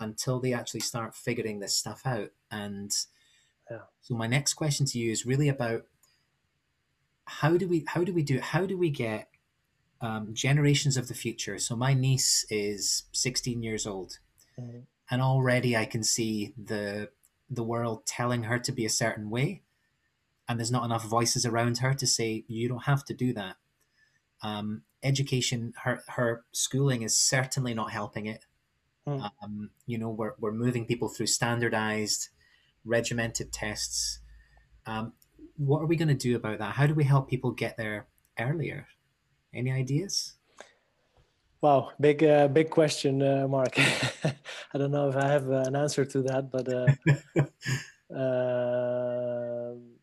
until 0.00 0.40
they 0.40 0.52
actually 0.54 0.80
start 0.80 1.14
figuring 1.14 1.60
this 1.60 1.76
stuff 1.76 2.02
out. 2.06 2.32
And 2.50 2.92
Yeah. 3.70 3.86
so 4.00 4.14
my 4.14 4.26
next 4.26 4.54
question 4.54 4.86
to 4.86 4.98
you 4.98 5.10
is 5.12 5.26
really 5.26 5.48
about 5.48 5.86
how 7.26 7.56
do 7.56 7.68
we 7.68 7.84
how 7.88 8.04
do 8.04 8.12
we 8.12 8.22
do? 8.22 8.40
How 8.40 8.66
do 8.66 8.76
we 8.78 8.90
get 8.90 9.28
um, 10.00 10.34
generations 10.34 10.96
of 10.96 11.08
the 11.08 11.14
future? 11.14 11.58
So 11.58 11.76
my 11.76 11.94
niece 11.94 12.44
is 12.50 13.04
16 13.12 13.62
years 13.62 13.86
old, 13.86 14.18
Mhm. 14.58 14.86
and 15.10 15.22
already 15.22 15.76
I 15.76 15.84
can 15.84 16.02
see 16.02 16.54
the 16.56 17.10
the 17.48 17.62
world 17.62 18.04
telling 18.06 18.42
her 18.44 18.58
to 18.58 18.72
be 18.72 18.84
a 18.84 18.90
certain 18.90 19.30
way, 19.30 19.62
and 20.48 20.58
there's 20.58 20.72
not 20.72 20.84
enough 20.84 21.04
voices 21.04 21.46
around 21.46 21.78
her 21.78 21.94
to 21.94 22.06
say 22.06 22.44
you 22.48 22.68
don't 22.68 22.84
have 22.84 23.04
to 23.04 23.14
do 23.14 23.32
that. 23.34 23.56
Um, 24.42 24.82
education, 25.02 25.72
her 25.84 26.02
her 26.08 26.44
schooling 26.52 27.02
is 27.02 27.16
certainly 27.16 27.72
not 27.74 27.92
helping 27.92 28.26
it. 28.26 28.46
Hmm. 29.06 29.20
Um, 29.40 29.70
you 29.86 29.96
know, 29.98 30.10
we're 30.10 30.34
we're 30.40 30.52
moving 30.52 30.84
people 30.86 31.08
through 31.08 31.28
standardized, 31.28 32.28
regimented 32.84 33.52
tests. 33.52 34.18
Um, 34.86 35.12
what 35.56 35.80
are 35.80 35.86
we 35.86 35.96
going 35.96 36.08
to 36.08 36.14
do 36.14 36.34
about 36.36 36.58
that? 36.58 36.74
How 36.74 36.86
do 36.86 36.94
we 36.94 37.04
help 37.04 37.28
people 37.30 37.50
get 37.52 37.76
there 37.76 38.08
earlier? 38.38 38.88
Any 39.56 39.72
ideas? 39.72 40.34
Wow, 41.62 41.92
big 41.98 42.22
uh, 42.22 42.48
big 42.48 42.68
question, 42.68 43.22
uh, 43.22 43.48
Mark. 43.48 43.78
I 44.68 44.78
don't 44.78 44.90
know 44.90 45.08
if 45.08 45.16
I 45.16 45.26
have 45.26 45.50
uh, 45.50 45.64
an 45.66 45.74
answer 45.74 46.04
to 46.04 46.22
that, 46.22 46.50
but 46.50 46.68
uh, 46.68 46.86
um 48.14 49.96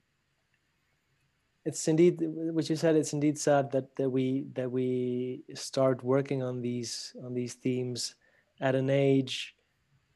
it's 1.65 1.87
indeed 1.87 2.17
what 2.19 2.69
you 2.69 2.75
said. 2.75 2.95
It's 2.95 3.13
indeed 3.13 3.37
sad 3.37 3.71
that, 3.71 3.95
that 3.95 4.09
we 4.09 4.47
that 4.53 4.69
we 4.69 5.43
start 5.53 6.03
working 6.03 6.41
on 6.41 6.61
these 6.61 7.15
on 7.23 7.35
these 7.35 7.53
themes 7.53 8.15
at 8.59 8.73
an 8.73 8.89
age 8.89 9.55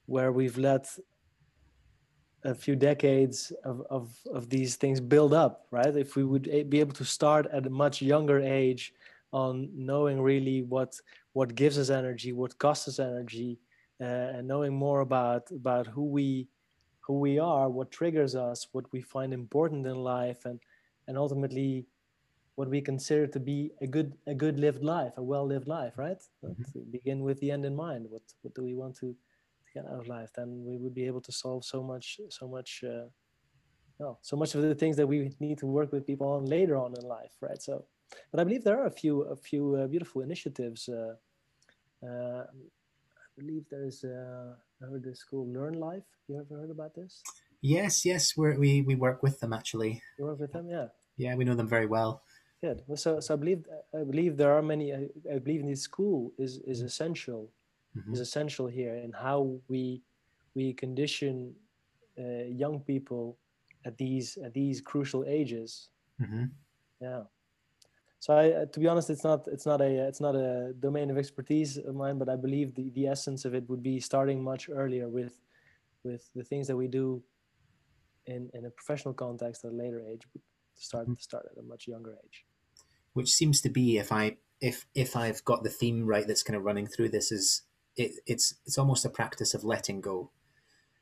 where 0.08 0.32
we've 0.32 0.58
let 0.58 0.88
a 2.44 2.56
few 2.56 2.76
decades 2.76 3.52
of, 3.66 3.82
of, 3.90 4.16
of 4.34 4.50
these 4.50 4.76
things 4.76 5.02
build 5.02 5.34
up, 5.34 5.68
right? 5.72 5.96
If 5.96 6.16
we 6.16 6.24
would 6.24 6.44
be 6.70 6.80
able 6.80 6.94
to 6.94 7.04
start 7.06 7.46
at 7.52 7.66
a 7.66 7.70
much 7.70 8.02
younger 8.02 8.40
age 8.40 8.94
on 9.32 9.70
knowing 9.76 10.22
really 10.22 10.62
what 10.64 10.96
what 11.34 11.56
gives 11.56 11.78
us 11.78 11.90
energy, 11.90 12.34
what 12.34 12.58
costs 12.58 12.88
us 12.88 13.00
energy, 13.00 13.60
uh, 14.02 14.06
and 14.36 14.48
knowing 14.48 14.74
more 14.74 15.02
about 15.02 15.50
about 15.52 15.88
who 15.88 16.06
we 16.06 16.48
who 17.02 17.20
we 17.20 17.40
are, 17.40 17.70
what 17.70 17.92
triggers 17.92 18.36
us, 18.36 18.68
what 18.74 18.86
we 18.92 19.02
find 19.02 19.34
important 19.34 19.86
in 19.88 19.96
life, 19.98 20.46
and 20.46 20.60
and 21.08 21.18
ultimately 21.18 21.86
what 22.56 22.70
we 22.70 22.82
consider 22.82 23.28
to 23.28 23.40
be 23.40 23.72
a 23.82 23.88
good 23.88 24.14
a 24.28 24.34
good 24.34 24.60
lived 24.60 24.84
life, 24.84 25.14
a 25.18 25.24
well 25.24 25.46
lived 25.46 25.68
life, 25.68 25.98
right? 25.98 26.22
Mhm. 26.44 26.72
To 26.74 26.80
begin 26.92 27.24
with 27.24 27.40
the 27.40 27.52
end 27.52 27.66
in 27.66 27.76
mind. 27.76 28.10
What 28.10 28.24
what 28.42 28.54
do 28.56 28.64
we 28.64 28.76
want 28.76 28.96
to 28.98 29.16
get 29.74 29.86
out 29.86 30.00
of 30.00 30.08
life? 30.08 30.32
Then 30.34 30.66
we 30.66 30.78
would 30.78 30.94
be 30.96 31.06
able 31.08 31.22
to 31.22 31.32
solve 31.32 31.64
so 31.66 31.84
much 31.84 32.20
so 32.30 32.48
much. 32.48 32.84
Uh, 32.84 33.08
no, 34.00 34.18
so 34.22 34.36
much 34.38 34.54
of 34.56 34.62
the 34.62 34.76
things 34.76 34.96
that 34.98 35.08
we 35.08 35.32
need 35.40 35.58
to 35.60 35.66
work 35.68 35.92
with 35.92 36.06
people 36.06 36.28
on 36.28 36.46
later 36.46 36.78
on 36.78 36.94
in 37.00 37.04
life, 37.08 37.34
right? 37.42 37.62
So, 37.62 37.86
but 38.32 38.40
I 38.40 38.44
believe 38.44 38.64
there 38.64 38.80
are 38.80 38.88
a 38.88 38.92
few 38.92 39.22
a 39.24 39.36
few 39.36 39.76
uh, 39.76 39.88
beautiful 39.88 40.22
initiatives. 40.22 40.90
Uh, 40.90 41.16
uh, 42.04 42.44
I 42.48 43.28
believe 43.38 43.66
there 43.70 43.84
is. 43.84 44.04
Uh, 44.04 44.56
I 44.82 44.86
heard 44.90 45.04
this 45.04 45.20
school 45.20 45.48
Learnlife. 45.48 46.06
You 46.28 46.40
ever 46.40 46.62
heard 46.62 46.72
about 46.72 46.94
this? 46.96 47.22
Yes, 47.62 48.06
yes, 48.06 48.38
we're, 48.38 48.58
we 48.60 48.82
we 48.82 48.96
work 48.96 49.24
with 49.24 49.40
them 49.40 49.54
actually. 49.54 50.02
You 50.18 50.26
work 50.26 50.40
with 50.40 50.52
them, 50.54 50.70
yeah. 50.70 50.88
Yeah, 51.18 51.36
we 51.36 51.46
know 51.46 51.56
them 51.56 51.68
very 51.68 51.88
well. 51.88 52.22
Good. 52.62 52.84
Well, 52.88 52.98
so, 52.98 53.20
so 53.20 53.34
I 53.34 53.38
believe 53.38 53.66
I 53.94 54.04
believe 54.04 54.38
there 54.38 54.54
are 54.54 54.62
many. 54.62 54.94
I, 54.94 55.10
I 55.34 55.40
believe 55.40 55.66
this 55.66 55.82
school 55.82 56.34
is 56.38 56.60
is 56.66 56.82
essential 56.82 57.52
Mhm. 57.98 58.14
is 58.14 58.20
essential 58.20 58.68
here 58.68 58.96
in 58.96 59.12
how 59.12 59.60
we 59.68 60.04
we 60.54 60.74
condition 60.74 61.56
uh, 62.20 62.46
young 62.50 62.80
people 62.82 63.38
at 63.86 63.98
these 63.98 64.38
at 64.38 64.54
these 64.54 64.82
crucial 64.82 65.26
ages. 65.26 65.90
Mhm. 66.22 66.52
Yeah. 67.02 67.24
So 68.20 68.34
I, 68.36 68.50
uh, 68.52 68.66
to 68.66 68.80
be 68.80 68.88
honest, 68.88 69.10
it's 69.10 69.24
not 69.24 69.48
it's 69.48 69.66
not 69.66 69.82
a 69.82 70.08
it's 70.08 70.20
not 70.22 70.36
a 70.36 70.74
domain 70.80 71.10
of 71.12 71.18
expertise 71.18 71.78
of 71.78 71.96
mine, 71.96 72.18
but 72.18 72.30
I 72.30 72.36
believe 72.36 72.76
the, 72.76 72.90
the 72.92 73.08
essence 73.08 73.46
of 73.46 73.54
it 73.54 73.70
would 73.70 73.84
be 73.84 74.00
starting 74.00 74.44
much 74.44 74.70
earlier 74.70 75.08
with 75.08 75.40
with 76.04 76.30
the 76.36 76.44
things 76.44 76.68
that 76.68 76.78
we 76.78 76.88
do 76.88 77.24
in 78.26 78.50
in 78.54 78.66
a 78.66 78.70
professional 78.70 79.14
context 79.14 79.66
at 79.66 79.72
a 79.72 79.76
later 79.76 80.02
age, 80.02 80.22
to 80.34 80.40
start 80.76 81.08
Mhm. 81.08 81.18
start 81.20 81.46
at 81.52 81.58
a 81.58 81.64
much 81.64 81.88
younger 81.88 82.18
age. 82.24 82.46
Which 83.14 83.34
seems 83.34 83.62
to 83.62 83.70
be, 83.70 83.98
if 83.98 84.12
I 84.12 84.38
if 84.62 84.86
if 84.94 85.16
I've 85.16 85.44
got 85.44 85.64
the 85.64 85.70
theme 85.70 86.06
right, 86.06 86.28
that's 86.28 86.44
kind 86.44 86.56
of 86.58 86.64
running 86.64 86.88
through 86.88 87.10
this 87.10 87.32
is 87.32 87.64
it, 87.96 88.12
it's 88.26 88.56
it's 88.66 88.78
almost 88.78 89.06
a 89.06 89.10
practice 89.10 89.54
of 89.54 89.64
letting 89.64 90.02
go, 90.02 90.32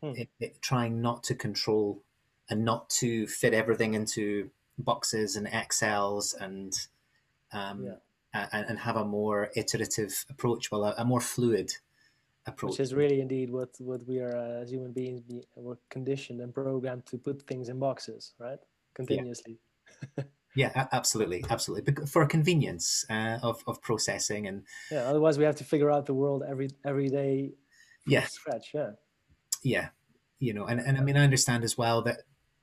Hmm. 0.02 0.16
it, 0.16 0.30
it, 0.40 0.62
trying 0.62 1.02
not 1.02 1.24
to 1.26 1.36
control 1.36 2.04
and 2.50 2.66
not 2.66 2.90
to 2.92 3.28
fit 3.28 3.54
everything 3.54 3.94
into 3.96 4.52
boxes 4.78 5.36
and 5.36 5.48
Excels 5.48 6.34
and 6.34 6.74
um, 7.60 7.78
Yeah. 7.88 8.48
and, 8.56 8.66
and 8.70 8.78
have 8.80 8.98
a 8.98 9.06
more 9.06 9.40
iterative 9.56 10.14
approach, 10.34 10.64
well, 10.72 10.84
a, 10.90 10.92
a 11.04 11.06
more 11.06 11.22
fluid 11.22 11.70
approach. 12.48 12.72
which 12.74 12.80
is 12.88 12.94
really 13.02 13.20
indeed 13.26 13.50
what 13.58 13.72
what 13.80 14.02
we 14.10 14.18
are 14.26 14.36
uh, 14.46 14.62
as 14.62 14.70
human 14.76 14.92
beings 15.00 15.20
be, 15.30 15.38
we're 15.66 15.80
conditioned 15.90 16.40
and 16.44 16.54
programmed 16.54 17.04
to 17.12 17.18
put 17.18 17.38
things 17.52 17.70
in 17.70 17.78
boxes 17.80 18.34
right 18.46 18.60
continuously 18.94 19.56
Yeah, 20.64 20.72
a- 20.82 20.96
absolutely, 21.00 21.44
absolutely. 21.50 21.84
For 22.14 22.26
convenience 22.38 22.88
uh, 23.10 23.38
of 23.50 23.56
of 23.70 23.76
processing 23.90 24.48
and 24.50 24.58
yeah 24.92 25.04
otherwise 25.12 25.36
we 25.40 25.44
have 25.50 25.58
to 25.62 25.66
figure 25.74 25.92
out 25.96 26.06
the 26.06 26.14
world 26.24 26.42
every 26.48 26.70
every 26.92 27.10
day 27.10 27.34
Yeah. 28.16 28.26
scratch 28.40 28.68
yeah 28.74 28.92
yeah, 29.64 29.88
you 30.40 30.54
know, 30.54 30.66
and, 30.66 30.80
and 30.80 30.98
I 30.98 31.02
mean, 31.02 31.18
I 31.18 31.24
understand 31.24 31.64
as 31.64 31.78
well 31.78 32.02
that 32.04 32.18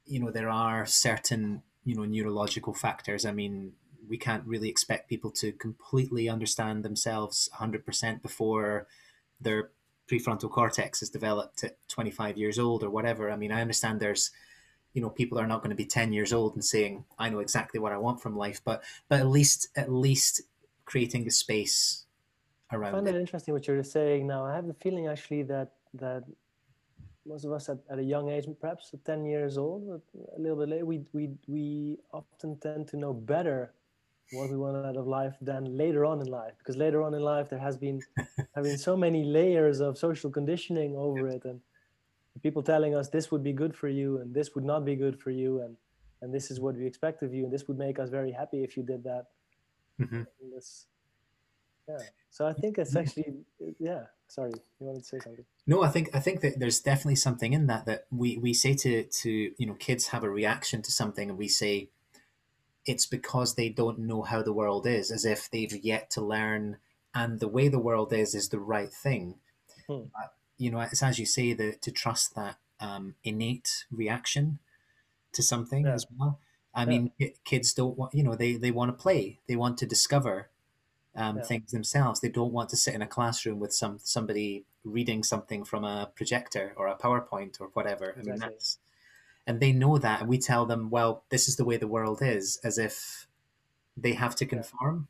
you 0.07 0.21
know 0.21 0.31
there 0.31 0.49
are 0.51 0.87
certain 0.87 1.63
you 1.85 1.95
know 1.97 2.05
neurological 2.05 2.75
factors. 2.75 3.25
I 3.27 3.33
mean, 3.33 3.73
we 4.09 4.19
can't 4.19 4.45
really 4.47 4.69
expect 4.69 5.09
people 5.09 5.31
to 5.31 5.53
completely 5.53 6.29
understand 6.29 6.85
themselves 6.85 7.49
100% 7.59 8.23
before 8.23 8.87
their 9.41 9.71
prefrontal 10.11 10.51
cortex 10.51 11.03
is 11.03 11.11
developed 11.11 11.65
at 11.65 11.77
25 11.89 12.37
years 12.37 12.59
old 12.59 12.83
or 12.83 12.91
whatever. 12.91 13.31
I 13.31 13.37
mean, 13.37 13.53
I 13.53 13.61
understand 13.61 14.01
there's 14.01 14.31
you 14.95 15.01
know 15.01 15.09
people 15.09 15.39
are 15.39 15.47
not 15.47 15.63
going 15.63 15.71
to 15.71 15.77
be 15.77 15.87
10 15.87 16.13
years 16.13 16.33
old 16.33 16.55
and 16.55 16.65
saying 16.65 17.05
I 17.19 17.31
know 17.31 17.39
exactly 17.39 17.81
what 17.81 17.93
I 17.93 17.99
want 17.99 18.21
from 18.21 18.37
life, 18.37 18.61
but 18.65 18.83
but 19.09 19.21
at 19.21 19.29
least 19.29 19.69
at 19.77 19.91
least 19.91 20.43
creating 20.85 21.25
the 21.25 21.31
space 21.31 22.05
around 22.71 22.91
I 22.91 22.93
find 22.93 23.09
it. 23.09 23.13
that 23.13 23.21
interesting 23.21 23.55
what 23.55 23.67
you're 23.67 23.83
saying 23.83 24.27
now 24.27 24.45
I 24.45 24.55
have 24.55 24.67
the 24.67 24.75
feeling 24.75 25.07
actually 25.07 25.45
that 25.45 25.73
that 25.95 26.25
most 27.25 27.45
of 27.45 27.53
us 27.53 27.69
at, 27.69 27.79
at 27.89 27.99
a 27.99 28.03
young 28.03 28.29
age 28.29 28.47
perhaps 28.61 28.95
10 29.05 29.25
years 29.25 29.57
old 29.57 30.03
a 30.37 30.41
little 30.41 30.59
bit 30.59 30.69
later 30.69 30.85
we 30.85 31.01
we 31.13 31.31
we 31.47 31.99
often 32.13 32.59
tend 32.59 32.89
to 32.89 32.97
know 32.97 33.15
better 33.15 33.73
what 34.33 34.51
we 34.51 34.57
want 34.57 34.77
out 34.85 34.97
of 34.97 35.07
life 35.07 35.35
than 35.41 35.77
later 35.77 36.05
on 36.05 36.21
in 36.21 36.27
life 36.27 36.55
because 36.59 36.77
later 36.77 37.03
on 37.03 37.15
in 37.15 37.21
life 37.21 37.49
there 37.51 37.59
has 37.59 37.77
been 37.77 38.01
have 38.55 38.65
been 38.65 38.79
so 38.79 38.97
many 38.97 39.25
layers 39.25 39.81
of 39.81 39.99
social 39.99 40.31
conditioning 40.31 40.97
over 40.97 41.29
it 41.29 41.45
and 41.45 41.61
people 42.43 42.63
telling 42.63 42.95
us 42.95 43.09
this 43.09 43.31
would 43.31 43.43
be 43.43 43.53
good 43.53 43.75
for 43.77 43.89
you 43.89 44.19
and 44.19 44.35
this 44.35 44.55
would 44.55 44.65
not 44.65 44.85
be 44.85 44.97
good 44.97 45.21
for 45.21 45.31
you 45.31 45.61
and 45.61 45.77
and 46.23 46.33
this 46.33 46.51
is 46.51 46.61
what 46.61 46.77
we 46.77 46.87
expect 46.87 47.23
of 47.23 47.35
you 47.35 47.45
and 47.45 47.53
this 47.53 47.67
would 47.69 47.79
make 47.79 47.99
us 47.99 48.09
very 48.09 48.33
happy 48.33 48.63
if 48.63 48.77
you 48.77 48.83
did 48.83 49.03
that. 49.05 49.27
Mhm. 50.01 50.27
this, 50.55 50.87
yeah. 51.89 51.99
So 52.31 52.47
i 52.47 52.53
think 52.53 52.79
it's 52.79 52.97
actually 52.97 53.35
yeah 53.79 54.05
sorry 54.29 54.53
you 54.81 54.87
wanted 54.87 55.01
to 55.01 55.09
say 55.09 55.19
something? 55.19 55.45
No, 55.67 55.83
I 55.83 55.89
think 55.89 56.09
I 56.15 56.21
think 56.21 56.41
that 56.41 56.59
there's 56.59 56.81
definitely 56.81 57.17
something 57.17 57.53
in 57.53 57.67
that 57.67 57.85
that 57.87 58.07
we 58.11 58.39
we 58.39 58.55
say 58.55 58.75
to 58.75 59.05
to 59.05 59.31
you 59.31 59.67
know 59.67 59.75
kids 59.75 60.09
have 60.09 60.25
a 60.25 60.31
reaction 60.31 60.81
to 60.83 60.91
something 60.91 61.29
and 61.29 61.39
we 61.39 61.49
say 61.49 61.91
it's 62.87 63.07
because 63.07 63.55
they 63.55 63.69
don't 63.69 63.99
know 63.99 64.23
how 64.23 64.43
the 64.43 64.53
world 64.53 64.87
is 64.87 65.11
as 65.11 65.25
if 65.25 65.51
they've 65.51 65.85
yet 65.85 66.11
to 66.11 66.21
learn 66.21 66.79
and 67.15 67.41
the 67.41 67.49
way 67.49 67.69
the 67.69 67.79
world 67.79 68.13
is 68.13 68.35
is 68.35 68.49
the 68.49 68.61
right 68.61 68.93
thing. 68.93 69.37
Hmm. 69.87 70.05
But, 70.15 70.35
you 70.59 70.71
know, 70.71 70.81
it's 70.81 71.03
as 71.03 71.19
you 71.19 71.27
say 71.27 71.53
that 71.53 71.83
to 71.83 71.91
trust 71.91 72.35
that 72.35 72.57
um, 72.81 73.15
innate 73.23 73.87
reaction 73.91 74.59
to 75.33 75.43
something 75.43 75.87
Yeah. 75.87 75.95
as 75.95 76.07
well. 76.19 76.41
I 76.75 76.83
Yeah. 76.83 76.87
mean, 76.87 77.13
kids 77.45 77.75
don't 77.75 77.97
want 77.99 78.15
you 78.15 78.23
know 78.23 78.35
they 78.35 78.57
they 78.57 78.71
want 78.71 78.91
to 78.91 79.03
play, 79.03 79.41
they 79.47 79.57
want 79.57 79.79
to 79.79 79.87
discover 79.87 80.49
um, 81.15 81.39
Yeah. 81.39 81.43
things 81.45 81.73
themselves. 81.73 82.21
They 82.21 82.31
don't 82.31 82.53
want 82.53 82.71
to 82.71 82.77
sit 82.77 82.95
in 82.95 83.03
a 83.03 83.07
classroom 83.07 83.59
with 83.61 83.75
some 83.75 83.99
somebody 83.99 84.65
reading 84.85 85.23
something 85.23 85.65
from 85.65 85.85
a 85.85 86.11
projector 86.15 86.73
or 86.77 86.89
a 86.89 86.97
PowerPoint 86.97 87.61
or 87.61 87.69
whatever. 87.69 88.17
I 88.19 88.23
mean, 88.23 88.39
that's 88.39 88.79
and 89.47 89.61
they 89.61 89.73
know 89.73 89.99
that, 89.99 90.21
and 90.21 90.29
we 90.29 90.39
tell 90.39 90.67
them, 90.67 90.91
well, 90.91 91.25
this 91.31 91.49
is 91.49 91.57
the 91.57 91.65
way 91.65 91.77
the 91.77 91.89
world 91.89 92.21
is, 92.23 92.61
as 92.63 92.79
if 92.79 93.27
they 93.97 94.13
have 94.13 94.35
to 94.37 94.47
conform. 94.47 95.09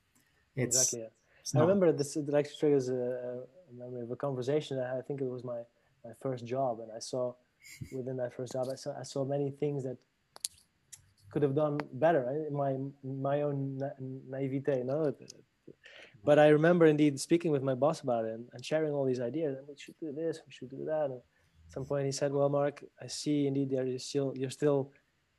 It's, 0.57 0.77
exactly 0.77 1.01
yeah. 1.01 1.41
it's 1.41 1.55
I 1.55 1.59
not. 1.59 1.65
remember 1.65 1.93
this 1.93 2.17
it 2.17 2.33
actually 2.35 2.57
triggers 2.59 2.89
a, 2.89 2.95
a 2.95 3.75
memory 3.75 4.03
of 4.03 4.11
a 4.11 4.17
conversation. 4.17 4.79
I 4.79 5.01
think 5.01 5.21
it 5.21 5.31
was 5.31 5.45
my, 5.45 5.61
my 6.05 6.13
first 6.21 6.45
job, 6.45 6.81
and 6.81 6.91
I 6.95 6.99
saw 6.99 7.35
within 7.93 8.17
that 8.19 8.35
first 8.35 8.53
job. 8.53 8.67
I 8.71 8.75
saw 8.75 8.99
I 8.99 9.03
saw 9.03 9.25
many 9.25 9.51
things 9.51 9.85
that 9.85 9.97
could 11.31 11.43
have 11.43 11.55
done 11.55 11.79
better 11.95 12.25
right? 12.27 12.47
in 12.49 12.55
my 12.55 12.77
my 13.03 13.43
own 13.43 13.79
na- 13.79 13.99
naivete. 14.29 14.79
You 14.79 14.85
know? 14.85 15.15
But 16.25 16.39
I 16.39 16.49
remember 16.49 16.87
indeed 16.87 17.19
speaking 17.19 17.51
with 17.51 17.63
my 17.63 17.75
boss 17.75 18.01
about 18.01 18.25
it 18.25 18.35
and, 18.35 18.47
and 18.53 18.65
sharing 18.65 18.93
all 18.93 19.05
these 19.05 19.21
ideas. 19.21 19.57
And 19.57 19.67
we 19.67 19.75
should 19.77 19.99
do 19.99 20.13
this, 20.13 20.41
we 20.47 20.53
should 20.53 20.71
do 20.71 20.85
that. 20.85 21.07
And 21.07 21.21
some 21.73 21.85
point, 21.85 22.07
he 22.07 22.13
said, 22.13 22.33
"Well, 22.33 22.49
Marc, 22.49 22.85
I 23.01 23.07
see 23.07 23.47
indeed 23.47 23.71
that 23.71 23.87
you're 23.87 23.99
still 23.99 24.33
you're 24.37 24.51
still 24.61 24.93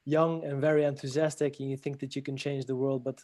young 0.05 0.43
and 0.43 0.59
very 0.61 0.83
enthusiastic, 0.83 1.59
and 1.59 1.69
you 1.69 1.77
think 1.77 1.99
that 1.99 2.15
you 2.15 2.21
can 2.21 2.37
change 2.37 2.65
the 2.65 2.75
world, 2.75 3.03
but 3.03 3.21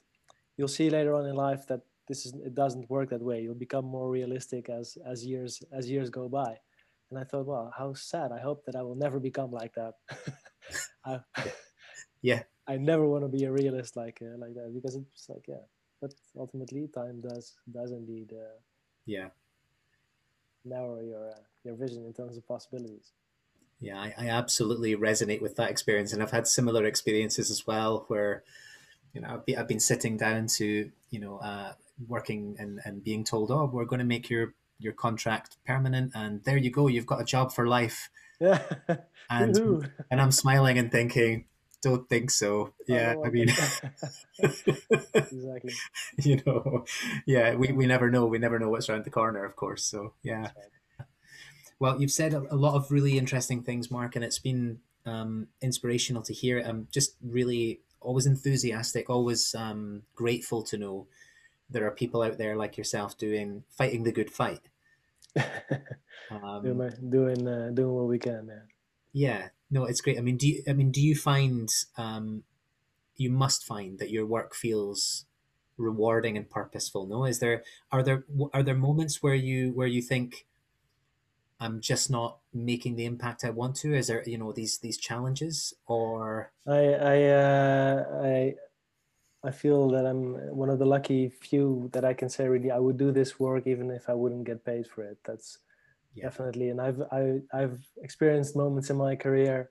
you'll 0.57 0.75
see 0.79 0.89
later 0.89 1.13
on 1.13 1.25
in 1.25 1.35
life 1.35 1.67
that 1.67 1.81
this 2.07 2.25
is 2.25 2.33
it 2.49 2.55
doesn't 2.55 2.89
work 2.89 3.09
that 3.09 3.21
way. 3.21 3.41
You'll 3.41 3.65
become 3.67 3.85
more 3.85 4.09
realistic 4.09 4.69
as 4.69 4.97
as 5.05 5.25
years 5.25 5.61
as 5.71 5.89
years 5.89 6.09
go 6.09 6.29
by." 6.29 6.57
And 7.09 7.19
I 7.19 7.23
thought, 7.23 7.47
well, 7.47 7.73
how 7.75 7.93
sad. 7.93 8.31
I 8.31 8.39
hope 8.39 8.65
that 8.65 8.75
I 8.75 8.83
will 8.83 8.95
never 8.95 9.19
become 9.19 9.51
like 9.51 9.73
that. 9.73 9.93
I, 11.05 11.19
yeah. 12.21 12.43
I 12.67 12.77
never 12.77 13.07
want 13.07 13.23
to 13.23 13.27
be 13.29 13.45
a 13.45 13.51
realist 13.51 13.95
like 13.95 14.19
uh, 14.21 14.37
like 14.37 14.53
that 14.53 14.71
because 14.71 14.95
it's 14.95 15.27
like 15.27 15.45
yeah, 15.47 15.65
but 15.99 16.13
ultimately 16.37 16.87
time 16.93 17.19
does 17.19 17.55
does 17.71 17.91
indeed 17.91 18.31
uh, 18.31 18.59
yeah 19.07 19.29
narrow 20.65 21.01
your 21.01 21.29
uh, 21.29 21.39
your 21.63 21.75
vision 21.75 22.05
in 22.05 22.13
terms 22.13 22.37
of 22.37 22.47
possibilities. 22.47 23.11
Yeah, 23.81 23.97
I, 23.97 24.13
I 24.17 24.29
absolutely 24.29 24.95
resonate 24.95 25.41
with 25.41 25.55
that 25.55 25.69
experience, 25.69 26.11
and 26.11 26.21
I've 26.21 26.31
had 26.31 26.47
similar 26.47 26.85
experiences 26.85 27.49
as 27.49 27.65
well, 27.65 28.05
where 28.07 28.43
you 29.13 29.21
know 29.21 29.29
I've 29.29 29.45
been, 29.45 29.57
I've 29.57 29.67
been 29.67 29.79
sitting 29.79 30.17
down 30.17 30.47
to 30.57 30.91
you 31.09 31.19
know 31.19 31.37
uh, 31.37 31.73
working 32.07 32.55
and, 32.59 32.79
and 32.85 33.03
being 33.03 33.23
told, 33.23 33.51
oh, 33.51 33.69
we're 33.71 33.85
going 33.85 33.99
to 33.99 34.05
make 34.05 34.29
your 34.29 34.53
your 34.79 34.93
contract 34.93 35.57
permanent, 35.65 36.11
and 36.15 36.43
there 36.43 36.57
you 36.57 36.71
go, 36.71 36.87
you've 36.87 37.05
got 37.05 37.21
a 37.21 37.25
job 37.25 37.53
for 37.53 37.67
life. 37.67 38.09
Yeah, 38.39 38.61
and 39.29 39.89
and 40.11 40.21
I'm 40.21 40.31
smiling 40.31 40.77
and 40.77 40.91
thinking, 40.91 41.45
don't 41.81 42.09
think 42.09 42.31
so. 42.31 42.73
Yeah, 42.87 43.15
I, 43.23 43.27
I 43.27 43.29
mean, 43.31 43.49
exactly. 44.39 45.73
You 46.17 46.41
know, 46.45 46.85
yeah, 47.25 47.55
we, 47.55 47.71
we 47.71 47.85
never 47.85 48.11
know. 48.11 48.25
We 48.25 48.37
never 48.37 48.59
know 48.59 48.69
what's 48.69 48.89
around 48.89 49.05
the 49.05 49.09
corner, 49.09 49.45
of 49.45 49.55
course. 49.55 49.85
So 49.85 50.13
yeah. 50.23 50.41
Right. 50.41 51.05
Well, 51.79 52.01
you've 52.01 52.11
said 52.11 52.33
a, 52.33 52.55
lot 52.55 52.75
of 52.75 52.91
really 52.91 53.17
interesting 53.17 53.63
things, 53.63 53.89
Marc, 53.89 54.17
and 54.17 54.25
it's 54.25 54.39
been 54.39 54.79
um, 55.05 55.47
inspirational 55.61 56.21
to 56.23 56.33
hear. 56.33 56.59
I'm 56.59 56.89
just 56.91 57.15
really 57.23 57.79
always 58.01 58.25
enthusiastic, 58.25 59.09
always 59.09 59.55
um, 59.55 60.03
grateful 60.13 60.61
to 60.63 60.77
know 60.77 61.07
there 61.69 61.87
are 61.87 61.91
people 61.91 62.21
out 62.21 62.37
there 62.37 62.57
like 62.57 62.77
yourself 62.77 63.17
doing 63.17 63.63
fighting 63.69 64.03
the 64.03 64.11
good 64.11 64.29
fight. 64.29 64.67
um, 66.31 66.63
doing 66.63 66.91
doing, 67.09 67.47
uh, 67.47 67.69
doing 67.73 67.93
what 67.93 68.07
we 68.07 68.19
can, 68.19 68.47
man. 68.47 68.63
Yeah, 69.11 69.49
no, 69.69 69.85
it's 69.85 70.01
great. 70.01 70.17
I 70.17 70.21
mean, 70.21 70.37
do 70.37 70.47
you, 70.47 70.63
I 70.67 70.73
mean, 70.73 70.91
do 70.91 71.01
you 71.01 71.15
find 71.15 71.69
um, 71.97 72.43
you 73.17 73.31
must 73.31 73.65
find 73.65 73.99
that 73.99 74.11
your 74.11 74.25
work 74.25 74.55
feels 74.55 75.25
rewarding 75.77 76.37
and 76.37 76.49
purposeful? 76.49 77.07
No, 77.07 77.25
is 77.25 77.39
there 77.39 77.63
are 77.91 78.03
there 78.03 78.25
are 78.53 78.63
there 78.63 78.75
moments 78.75 79.23
where 79.23 79.35
you 79.35 79.71
where 79.73 79.87
you 79.87 80.01
think 80.01 80.47
I'm 81.59 81.79
just 81.81 82.09
not 82.09 82.39
making 82.53 82.95
the 82.97 83.05
impact 83.05 83.43
I 83.45 83.49
want 83.49 83.75
to? 83.77 83.93
Is 83.95 84.07
there 84.07 84.27
you 84.27 84.37
know 84.37 84.51
these 84.51 84.79
these 84.79 84.97
challenges 84.97 85.73
or 85.85 86.51
I 86.65 86.81
I 87.13 87.23
uh, 87.25 88.21
I 88.23 88.55
I 89.43 89.51
feel 89.51 89.89
that 89.91 90.05
I'm 90.05 90.35
one 90.55 90.69
of 90.69 90.79
the 90.79 90.85
lucky 90.85 91.29
few 91.29 91.89
that 91.93 92.05
I 92.05 92.13
can 92.15 92.29
say 92.29 92.47
really 92.49 92.71
I 92.71 92.79
would 92.79 92.97
do 92.97 93.11
this 93.11 93.39
work 93.39 93.67
even 93.67 93.91
if 93.91 94.09
I 94.09 94.13
wouldn't 94.15 94.45
get 94.45 94.65
paid 94.65 94.87
for 94.87 95.03
it. 95.03 95.19
That's 95.25 95.59
yeah. 96.19 96.25
definitely. 96.25 96.69
And 96.69 96.79
I've 96.81 97.01
I, 97.11 97.39
I've 97.53 97.79
experienced 98.01 98.55
moments 98.55 98.89
in 98.89 98.97
my 98.97 99.15
career 99.15 99.69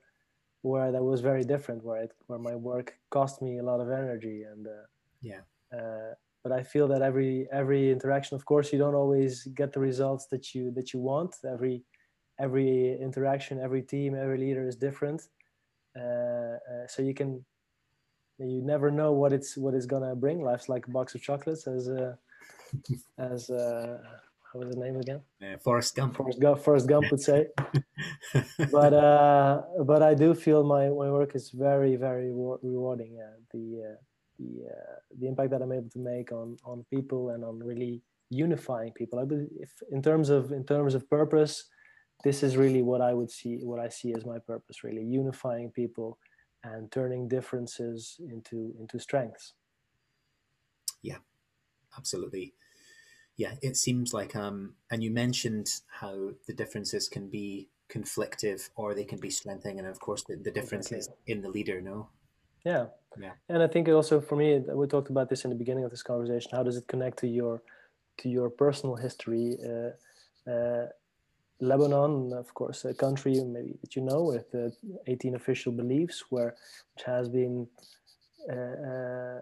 where 0.61 0.91
that 0.91 1.03
was 1.03 1.21
very 1.21 1.43
different, 1.43 1.83
where 1.83 2.03
it 2.03 2.11
where 2.27 2.39
my 2.39 2.55
work 2.55 2.95
cost 3.09 3.41
me 3.41 3.59
a 3.59 3.63
lot 3.63 3.79
of 3.79 3.89
energy 3.89 4.43
and 4.43 4.67
uh, 4.67 4.85
yeah. 5.21 5.41
Uh, 5.73 6.13
but 6.43 6.51
I 6.51 6.63
feel 6.63 6.87
that 6.87 7.01
every 7.01 7.47
every 7.51 7.91
interaction, 7.91 8.35
of 8.35 8.45
course, 8.45 8.71
you 8.71 8.79
don't 8.79 8.95
always 8.95 9.43
get 9.55 9.73
the 9.73 9.79
results 9.79 10.27
that 10.27 10.55
you 10.55 10.71
that 10.71 10.93
you 10.93 10.99
want. 10.99 11.35
Every 11.45 11.83
every 12.39 12.97
interaction, 13.01 13.59
every 13.59 13.81
team, 13.81 14.15
every 14.15 14.37
leader 14.37 14.67
is 14.67 14.75
different. 14.75 15.21
Uh, 15.95 16.57
uh 16.71 16.87
so 16.87 17.01
you 17.01 17.13
can 17.13 17.43
you 18.37 18.61
never 18.61 18.89
know 18.89 19.11
what 19.11 19.33
it's 19.33 19.57
what 19.57 19.73
it's 19.73 19.85
gonna 19.85 20.15
bring. 20.15 20.41
Life's 20.41 20.69
like 20.69 20.87
a 20.87 20.91
box 20.91 21.13
of 21.15 21.21
chocolates, 21.21 21.67
as 21.67 21.89
uh, 21.89 22.15
as 23.17 23.49
uh, 23.49 23.97
what 24.53 24.65
was 24.65 24.75
the 24.75 24.81
name 24.81 24.95
again? 24.95 25.21
Uh, 25.41 25.57
Forrest 25.57 25.95
Gump. 25.95 26.15
Forrest 26.15 26.39
Gump. 26.39 26.59
Forrest 26.59 26.87
Gump 26.87 27.11
would 27.11 27.21
say. 27.21 27.47
but 28.71 28.93
uh, 28.93 29.61
but 29.85 30.01
I 30.01 30.13
do 30.13 30.33
feel 30.33 30.63
my, 30.63 30.87
my 30.87 31.11
work 31.11 31.35
is 31.35 31.51
very 31.51 31.95
very 31.95 32.31
rewarding. 32.31 33.15
Yeah. 33.15 33.33
The 33.53 33.91
uh, 33.91 33.95
the 34.39 34.67
uh, 34.69 34.95
the 35.19 35.27
impact 35.27 35.51
that 35.51 35.61
I'm 35.61 35.71
able 35.71 35.89
to 35.89 35.99
make 35.99 36.31
on 36.31 36.57
on 36.65 36.85
people 36.89 37.29
and 37.29 37.43
on 37.43 37.59
really 37.59 38.01
unifying 38.29 38.91
people. 38.93 39.19
I 39.19 39.25
believe 39.25 39.49
if, 39.59 39.71
in 39.91 40.01
terms 40.01 40.29
of 40.29 40.51
in 40.51 40.65
terms 40.65 40.95
of 40.95 41.09
purpose, 41.09 41.65
this 42.23 42.41
is 42.41 42.57
really 42.57 42.81
what 42.81 43.01
I 43.01 43.13
would 43.13 43.29
see 43.29 43.59
what 43.61 43.79
I 43.79 43.89
see 43.89 44.13
as 44.13 44.25
my 44.25 44.39
purpose. 44.39 44.83
Really 44.83 45.03
unifying 45.03 45.71
people 45.71 46.17
and 46.63 46.91
turning 46.91 47.27
differences 47.27 48.15
into 48.19 48.73
into 48.79 48.99
strengths. 48.99 49.53
Yeah, 51.03 51.17
absolutely 51.97 52.53
yeah, 53.39 53.53
it 53.61 53.77
seems 53.77 54.13
like 54.13 54.35
um, 54.35 54.73
and 54.91 55.01
you 55.01 55.11
mentioned 55.11 55.69
how 55.87 56.31
the 56.45 56.53
differences 56.53 57.07
can 57.07 57.29
be 57.29 57.69
conflictive 57.89 58.69
or 58.75 58.93
they 58.93 59.05
can 59.05 59.17
be 59.17 59.29
strengthening, 59.29 59.79
and 59.79 59.87
of 59.87 59.97
course 60.01 60.25
the, 60.27 60.35
the 60.35 60.51
difference 60.51 60.91
is 60.91 61.09
in 61.25 61.41
the 61.41 61.47
leader. 61.47 61.79
No. 61.79 62.09
Yeah. 62.65 62.87
Yeah. 63.17 63.31
And 63.47 63.63
I 63.63 63.67
think 63.67 63.87
also 63.87 64.19
for 64.19 64.35
me, 64.35 64.59
we 64.59 64.87
talked 64.87 65.09
about 65.09 65.29
this 65.29 65.45
in 65.45 65.51
the 65.51 65.55
beginning 65.55 65.85
of 65.85 65.91
this 65.91 66.03
conversation. 66.03 66.51
How 66.51 66.63
does 66.63 66.75
it 66.75 66.85
connect 66.87 67.19
to 67.19 67.27
your 67.27 67.61
to 68.17 68.27
your 68.27 68.49
personal 68.49 68.97
history? 68.97 69.57
Uh, 69.63 70.51
uh, 70.51 70.87
Lebanon, 71.61 72.33
of 72.33 72.53
course, 72.53 72.83
a 72.83 72.93
country 72.93 73.41
maybe 73.41 73.77
that 73.79 73.95
you 73.95 74.01
know 74.01 74.21
with 74.23 74.53
uh, 74.53 74.69
18 75.07 75.35
official 75.35 75.71
beliefs, 75.71 76.25
where 76.29 76.55
which 76.93 77.05
has 77.05 77.29
been 77.29 77.69
uh, 78.51 78.75
uh, 78.91 79.39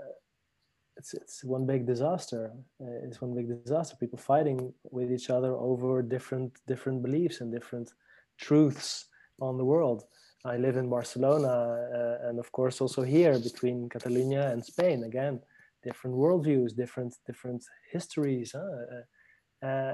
it's 0.97 1.13
it's 1.13 1.43
one 1.43 1.65
big 1.65 1.85
disaster. 1.85 2.51
Uh, 2.81 3.05
it's 3.05 3.21
one 3.21 3.33
big 3.35 3.47
disaster. 3.63 3.95
People 3.99 4.17
fighting 4.17 4.73
with 4.91 5.11
each 5.11 5.29
other 5.29 5.53
over 5.53 6.01
different 6.01 6.51
different 6.67 7.01
beliefs 7.03 7.41
and 7.41 7.51
different 7.51 7.93
truths 8.37 9.05
on 9.39 9.57
the 9.57 9.65
world. 9.65 10.03
I 10.45 10.57
live 10.57 10.77
in 10.77 10.89
Barcelona, 10.89 11.47
uh, 11.47 12.27
and 12.29 12.39
of 12.39 12.51
course 12.51 12.81
also 12.81 13.03
here 13.03 13.37
between 13.39 13.89
Catalonia 13.89 14.51
and 14.51 14.63
Spain. 14.63 15.03
Again, 15.03 15.39
different 15.83 16.15
worldviews, 16.15 16.75
different 16.75 17.15
different 17.25 17.63
histories. 17.91 18.55
Huh? 18.55 19.67
Uh, 19.67 19.93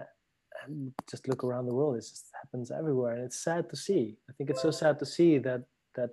just 1.10 1.28
look 1.28 1.44
around 1.44 1.66
the 1.66 1.74
world; 1.74 1.96
it 1.98 2.02
just 2.02 2.28
happens 2.42 2.72
everywhere, 2.72 3.14
and 3.16 3.24
it's 3.26 3.44
sad 3.44 3.70
to 3.70 3.76
see. 3.76 4.18
I 4.30 4.34
think 4.34 4.50
it's 4.50 4.62
so 4.62 4.72
sad 4.72 5.00
to 5.00 5.06
see 5.06 5.38
that 5.40 5.64
that 5.96 6.12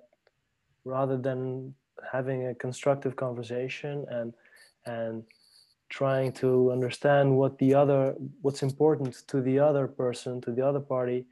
rather 0.85 1.16
than 1.16 1.74
having 2.11 2.46
a 2.46 2.55
constructive 2.55 3.14
conversation 3.14 4.07
and 4.09 4.33
and 4.87 5.23
trying 5.88 6.33
to 6.33 6.71
understand 6.71 7.37
what 7.37 7.59
the 7.59 7.75
other 7.75 8.14
what's 8.43 8.62
important 8.62 9.23
to 9.27 9.40
the 9.40 9.59
other 9.59 9.87
person 9.88 10.40
to 10.40 10.53
the 10.53 10.64
other 10.64 10.81
party 10.81 11.27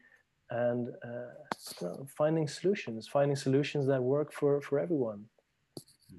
and 0.51 0.89
uh, 1.05 2.05
finding 2.17 2.49
solutions 2.49 3.07
finding 3.07 3.37
solutions 3.37 3.87
that 3.87 4.03
work 4.03 4.33
for 4.33 4.61
for 4.61 4.79
everyone. 4.79 5.25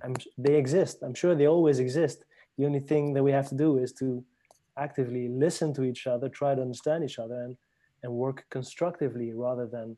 I'm, 0.04 0.16
they 0.38 0.56
exist. 0.56 1.00
I'm 1.02 1.16
sure 1.16 1.36
they 1.36 1.48
always 1.48 1.80
exist. 1.80 2.24
The 2.58 2.66
only 2.66 2.80
thing 2.80 3.14
that 3.14 3.24
we 3.24 3.32
have 3.32 3.50
to 3.50 3.56
do 3.56 3.78
is 3.78 3.92
to 3.94 4.24
actively 4.78 5.28
listen 5.28 5.74
to 5.74 5.84
each 5.84 6.08
other 6.08 6.30
try 6.30 6.56
to 6.56 6.62
understand 6.62 7.04
each 7.04 7.20
other 7.20 7.42
and 7.44 7.58
and 8.04 8.14
work 8.14 8.46
constructively 8.50 9.34
rather 9.34 9.68
than 9.68 9.98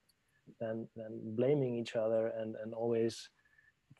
than 0.60 0.88
than 0.96 1.12
blaming 1.36 1.76
each 1.76 1.96
other 1.96 2.34
and 2.40 2.56
and 2.64 2.74
always 2.74 3.30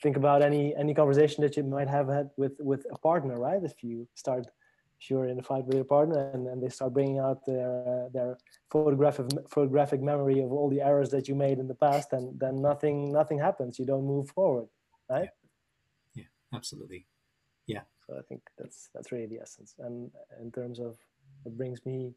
think 0.02 0.18
about 0.18 0.42
any 0.42 0.76
any 0.76 0.94
conversation 0.94 1.42
that 1.44 1.56
you 1.58 1.64
might 1.64 1.88
have 1.88 2.08
had 2.08 2.30
with 2.38 2.56
with 2.60 2.86
a 2.92 2.98
partner 2.98 3.40
right? 3.40 3.64
If 3.64 3.84
you 3.84 4.08
start 4.16 4.48
if 5.00 5.10
you're 5.10 5.28
in 5.28 5.40
a 5.40 5.44
fight 5.44 5.66
with 5.66 5.76
your 5.76 5.84
partner 5.86 6.30
and, 6.34 6.48
and 6.48 6.62
they 6.62 6.70
start 6.70 6.94
bringing 6.94 7.20
out 7.20 7.46
their 7.46 7.72
uh, 7.88 8.10
their 8.14 8.38
photographic 8.72 9.28
photographic 9.50 10.02
memory 10.02 10.42
of 10.42 10.52
all 10.52 10.70
the 10.70 10.82
errors 10.82 11.10
that 11.10 11.28
you 11.28 11.36
made 11.36 11.58
in 11.60 11.68
the 11.68 11.76
past 11.76 12.14
and 12.14 12.40
then 12.40 12.62
nothing 12.62 13.12
nothing 13.12 13.40
happens. 13.40 13.80
You 13.80 13.86
don't 13.86 14.06
move 14.06 14.30
forward 14.30 14.68
right? 15.10 15.30
Yeah, 16.16 16.24
yeah 16.24 16.58
absolutely. 16.58 17.06
Yeah. 17.68 17.82
So 18.08 18.18
i 18.18 18.22
think 18.28 18.42
that's 18.58 18.90
that's 18.94 19.12
really 19.12 19.28
the 19.28 19.40
essence. 19.40 19.76
And 19.80 20.12
in 20.42 20.52
terms 20.52 20.80
of 20.80 20.98
what 21.44 21.58
brings 21.58 21.86
me 21.86 22.14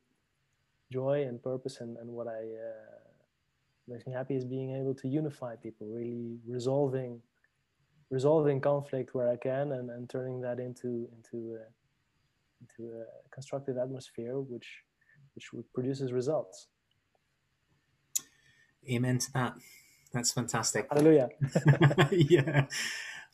joy 0.93 1.25
and 1.29 1.43
purpose 1.43 1.81
and, 1.81 1.97
and 1.97 2.11
what 2.11 2.29
i 2.29 2.43
uh, 2.69 3.05
makes 3.89 4.07
me 4.07 4.13
happy 4.13 4.35
is 4.35 4.45
being 4.45 4.71
able 4.77 4.95
to 4.95 5.09
unify 5.09 5.57
people 5.57 5.87
really 5.87 6.39
resolving 6.47 7.21
resolving 8.11 8.61
conflict 8.61 9.15
where 9.15 9.29
I 9.29 9.37
can 9.37 9.73
and, 9.73 9.91
and 9.91 10.09
turning 10.09 10.41
that 10.43 10.59
into 10.61 11.09
into 11.15 11.59
uh, 11.61 11.71
into 12.61 12.93
a 12.93 13.05
constructive 13.31 13.77
atmosphere 13.79 14.39
which 14.41 14.83
which 15.35 15.51
produces 15.73 16.13
results. 16.13 16.69
Amen 18.91 19.19
to 19.19 19.33
that. 19.33 19.55
That's 20.13 20.33
fantastic. 20.33 20.87
Hallelujah. 20.91 21.29
yeah. 22.13 22.67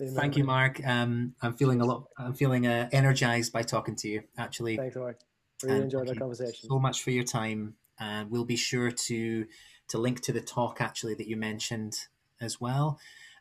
Amen. 0.01 0.15
Thank 0.15 0.37
you, 0.39 0.45
Marc. 0.45 0.81
Um, 0.87 1.35
I'm 1.43 1.55
feeling 1.55 1.83
a 1.83 1.85
lot. 1.85 2.05
I'm 2.17 2.33
feeling 2.33 2.67
uh, 2.67 2.89
energized 2.91 3.53
by 3.53 3.63
talking 3.63 3.97
to 3.97 4.09
you. 4.09 4.23
Actually, 4.39 4.79
Thanks, 4.79 4.97
Marc. 4.97 5.19
Really 5.63 5.75
And 5.75 5.85
enjoyed 5.85 6.09
our 6.09 6.15
conversation. 6.15 6.71
so 6.71 6.79
much 6.79 7.03
for 7.03 7.11
your 7.11 7.25
time, 7.25 7.75
and 7.99 8.31
we'll 8.31 8.47
be 8.47 8.57
sure 8.57 8.91
to 8.91 9.47
to 9.89 9.99
link 9.99 10.23
to 10.23 10.33
the 10.33 10.41
talk 10.41 10.81
actually 10.81 11.15
that 11.15 11.29
you 11.29 11.37
mentioned 11.37 11.99
as 12.41 12.59
well. 12.59 12.99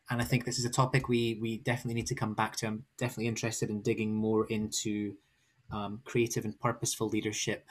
And 0.09 0.21
I 0.21 0.25
think 0.25 0.45
this 0.45 0.57
is 0.57 0.65
a 0.65 0.69
topic 0.69 1.07
we 1.07 1.37
we 1.39 1.57
definitely 1.57 1.93
need 1.93 2.07
to 2.07 2.15
come 2.15 2.33
back 2.33 2.55
to. 2.57 2.67
I'm 2.67 2.85
definitely 2.97 3.27
interested 3.27 3.69
in 3.69 3.81
digging 3.81 4.13
more 4.13 4.47
into 4.47 5.15
um, 5.71 6.01
creative 6.03 6.45
and 6.45 6.59
purposeful 6.59 7.09
leadership 7.09 7.67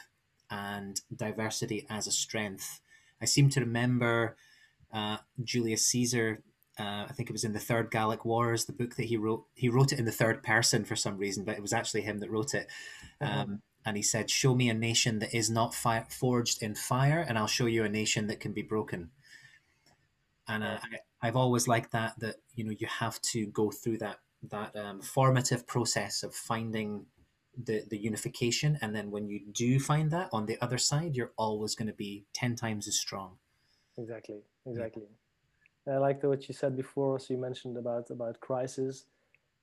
and 0.51 1.01
diversity 1.14 1.86
as 1.91 2.07
a 2.07 2.12
strength. 2.12 2.80
I 3.20 3.24
seem 3.24 3.51
to 3.51 3.61
remember 3.61 4.36
uh, 4.93 5.18
Julius 5.43 5.86
Caesar. 5.86 6.43
Uh, 6.78 7.07
I 7.09 7.12
think 7.12 7.28
it 7.28 7.32
was 7.32 7.43
in 7.43 7.53
the 7.53 7.59
Third 7.59 7.91
Gallic 7.91 8.24
Wars, 8.24 8.66
the 8.66 8.72
book 8.72 8.95
that 8.95 9.07
he 9.07 9.16
wrote. 9.16 9.45
He 9.55 9.68
wrote 9.68 9.93
it 9.93 9.99
in 9.99 10.05
the 10.05 10.12
third 10.12 10.45
person 10.45 10.84
for 10.84 10.95
some 10.95 11.18
reason, 11.18 11.45
but 11.45 11.57
it 11.57 11.62
was 11.62 11.72
actually 11.72 12.03
him 12.03 12.20
that 12.20 12.30
wrote 12.30 12.55
it. 12.55 12.68
Um, 13.20 13.62
and 13.84 13.97
he 13.97 14.03
said, 14.03 14.30
"Show 14.30 14.55
me 14.55 14.68
a 14.68 14.74
nation 14.74 15.18
that 15.18 15.34
is 15.34 15.51
not 15.51 15.74
fi- 15.74 16.07
forged 16.09 16.62
in 16.62 16.76
fire, 16.76 17.18
and 17.18 17.36
I'll 17.36 17.49
show 17.49 17.66
you 17.66 17.82
a 17.82 17.89
nation 17.89 18.28
that 18.28 18.39
can 18.39 18.53
be 18.53 18.62
broken." 18.62 19.11
And 20.47 20.62
uh, 20.62 20.78
I, 20.80 20.99
I've 21.22 21.36
always 21.36 21.66
liked 21.68 21.92
that. 21.92 22.18
That 22.20 22.36
you 22.54 22.64
know, 22.64 22.74
you 22.78 22.86
have 22.86 23.20
to 23.32 23.46
go 23.46 23.70
through 23.70 23.98
that 23.98 24.18
that 24.50 24.76
um, 24.76 25.00
formative 25.00 25.66
process 25.66 26.22
of 26.22 26.34
finding 26.34 27.06
the 27.56 27.84
the 27.88 27.98
unification, 27.98 28.78
and 28.80 28.94
then 28.94 29.10
when 29.10 29.28
you 29.28 29.40
do 29.52 29.80
find 29.80 30.10
that 30.10 30.28
on 30.32 30.46
the 30.46 30.58
other 30.60 30.78
side, 30.78 31.16
you're 31.16 31.32
always 31.36 31.74
going 31.74 31.88
to 31.88 31.94
be 31.94 32.24
ten 32.32 32.54
times 32.54 32.86
as 32.86 32.98
strong. 32.98 33.38
Exactly, 33.96 34.42
exactly. 34.66 35.08
And 35.86 35.96
I 35.96 35.98
liked 35.98 36.22
what 36.24 36.46
you 36.48 36.54
said 36.54 36.76
before. 36.76 37.18
So 37.18 37.34
you 37.34 37.40
mentioned 37.40 37.76
about 37.76 38.10
about 38.10 38.40
crisis. 38.40 39.06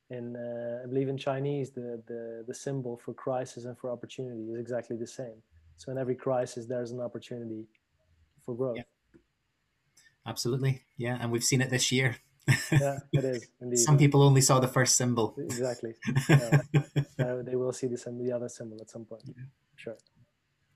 In 0.09 0.35
uh, 0.35 0.83
I 0.83 0.87
believe 0.87 1.07
in 1.07 1.17
Chinese, 1.17 1.71
the, 1.71 2.01
the 2.05 2.43
the 2.47 2.53
symbol 2.53 2.99
for 3.03 3.13
crisis 3.13 3.65
and 3.65 3.77
for 3.77 3.89
opportunity 3.89 4.51
is 4.51 4.59
exactly 4.59 4.97
the 4.97 5.07
same. 5.07 5.41
So 5.77 5.91
in 5.91 5.97
every 5.97 6.15
crisis, 6.15 6.65
there's 6.65 6.91
an 6.91 7.01
opportunity 7.01 7.65
for 8.45 8.55
growth. 8.55 8.77
Yeah. 8.77 8.83
Absolutely, 10.25 10.83
yeah, 10.97 11.17
and 11.21 11.31
we've 11.31 11.43
seen 11.43 11.61
it 11.61 11.69
this 11.69 11.91
year. 11.91 12.17
Yeah, 12.71 12.99
it 13.11 13.23
is 13.25 13.47
indeed. 13.61 13.77
Some 13.77 13.97
people 13.97 14.21
only 14.23 14.41
saw 14.41 14.59
the 14.59 14.67
first 14.67 14.97
symbol. 14.97 15.35
exactly. 15.37 15.93
Yeah. 16.29 16.61
Uh, 17.19 17.41
they 17.43 17.55
will 17.55 17.71
see 17.73 17.87
the 17.87 17.97
symbol, 17.97 18.23
the 18.25 18.31
other 18.31 18.49
symbol 18.49 18.77
at 18.81 18.89
some 18.89 19.05
point. 19.05 19.23
Sure. 19.75 19.97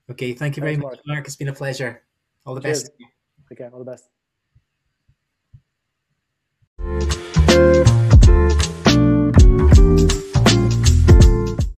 okay, 0.10 0.34
thank 0.34 0.58
you 0.58 0.62
very 0.62 0.76
Thanks, 0.76 0.86
much, 0.98 1.00
Marc. 1.06 1.26
It's 1.26 1.36
been 1.36 1.50
a 1.50 1.54
pleasure. 1.54 2.02
All 2.46 2.56
the 2.56 2.62
Cheers. 2.62 2.84
best. 2.84 2.94
Okay. 3.52 3.68
All 3.72 3.80
the 3.80 3.86
best. 3.92 4.10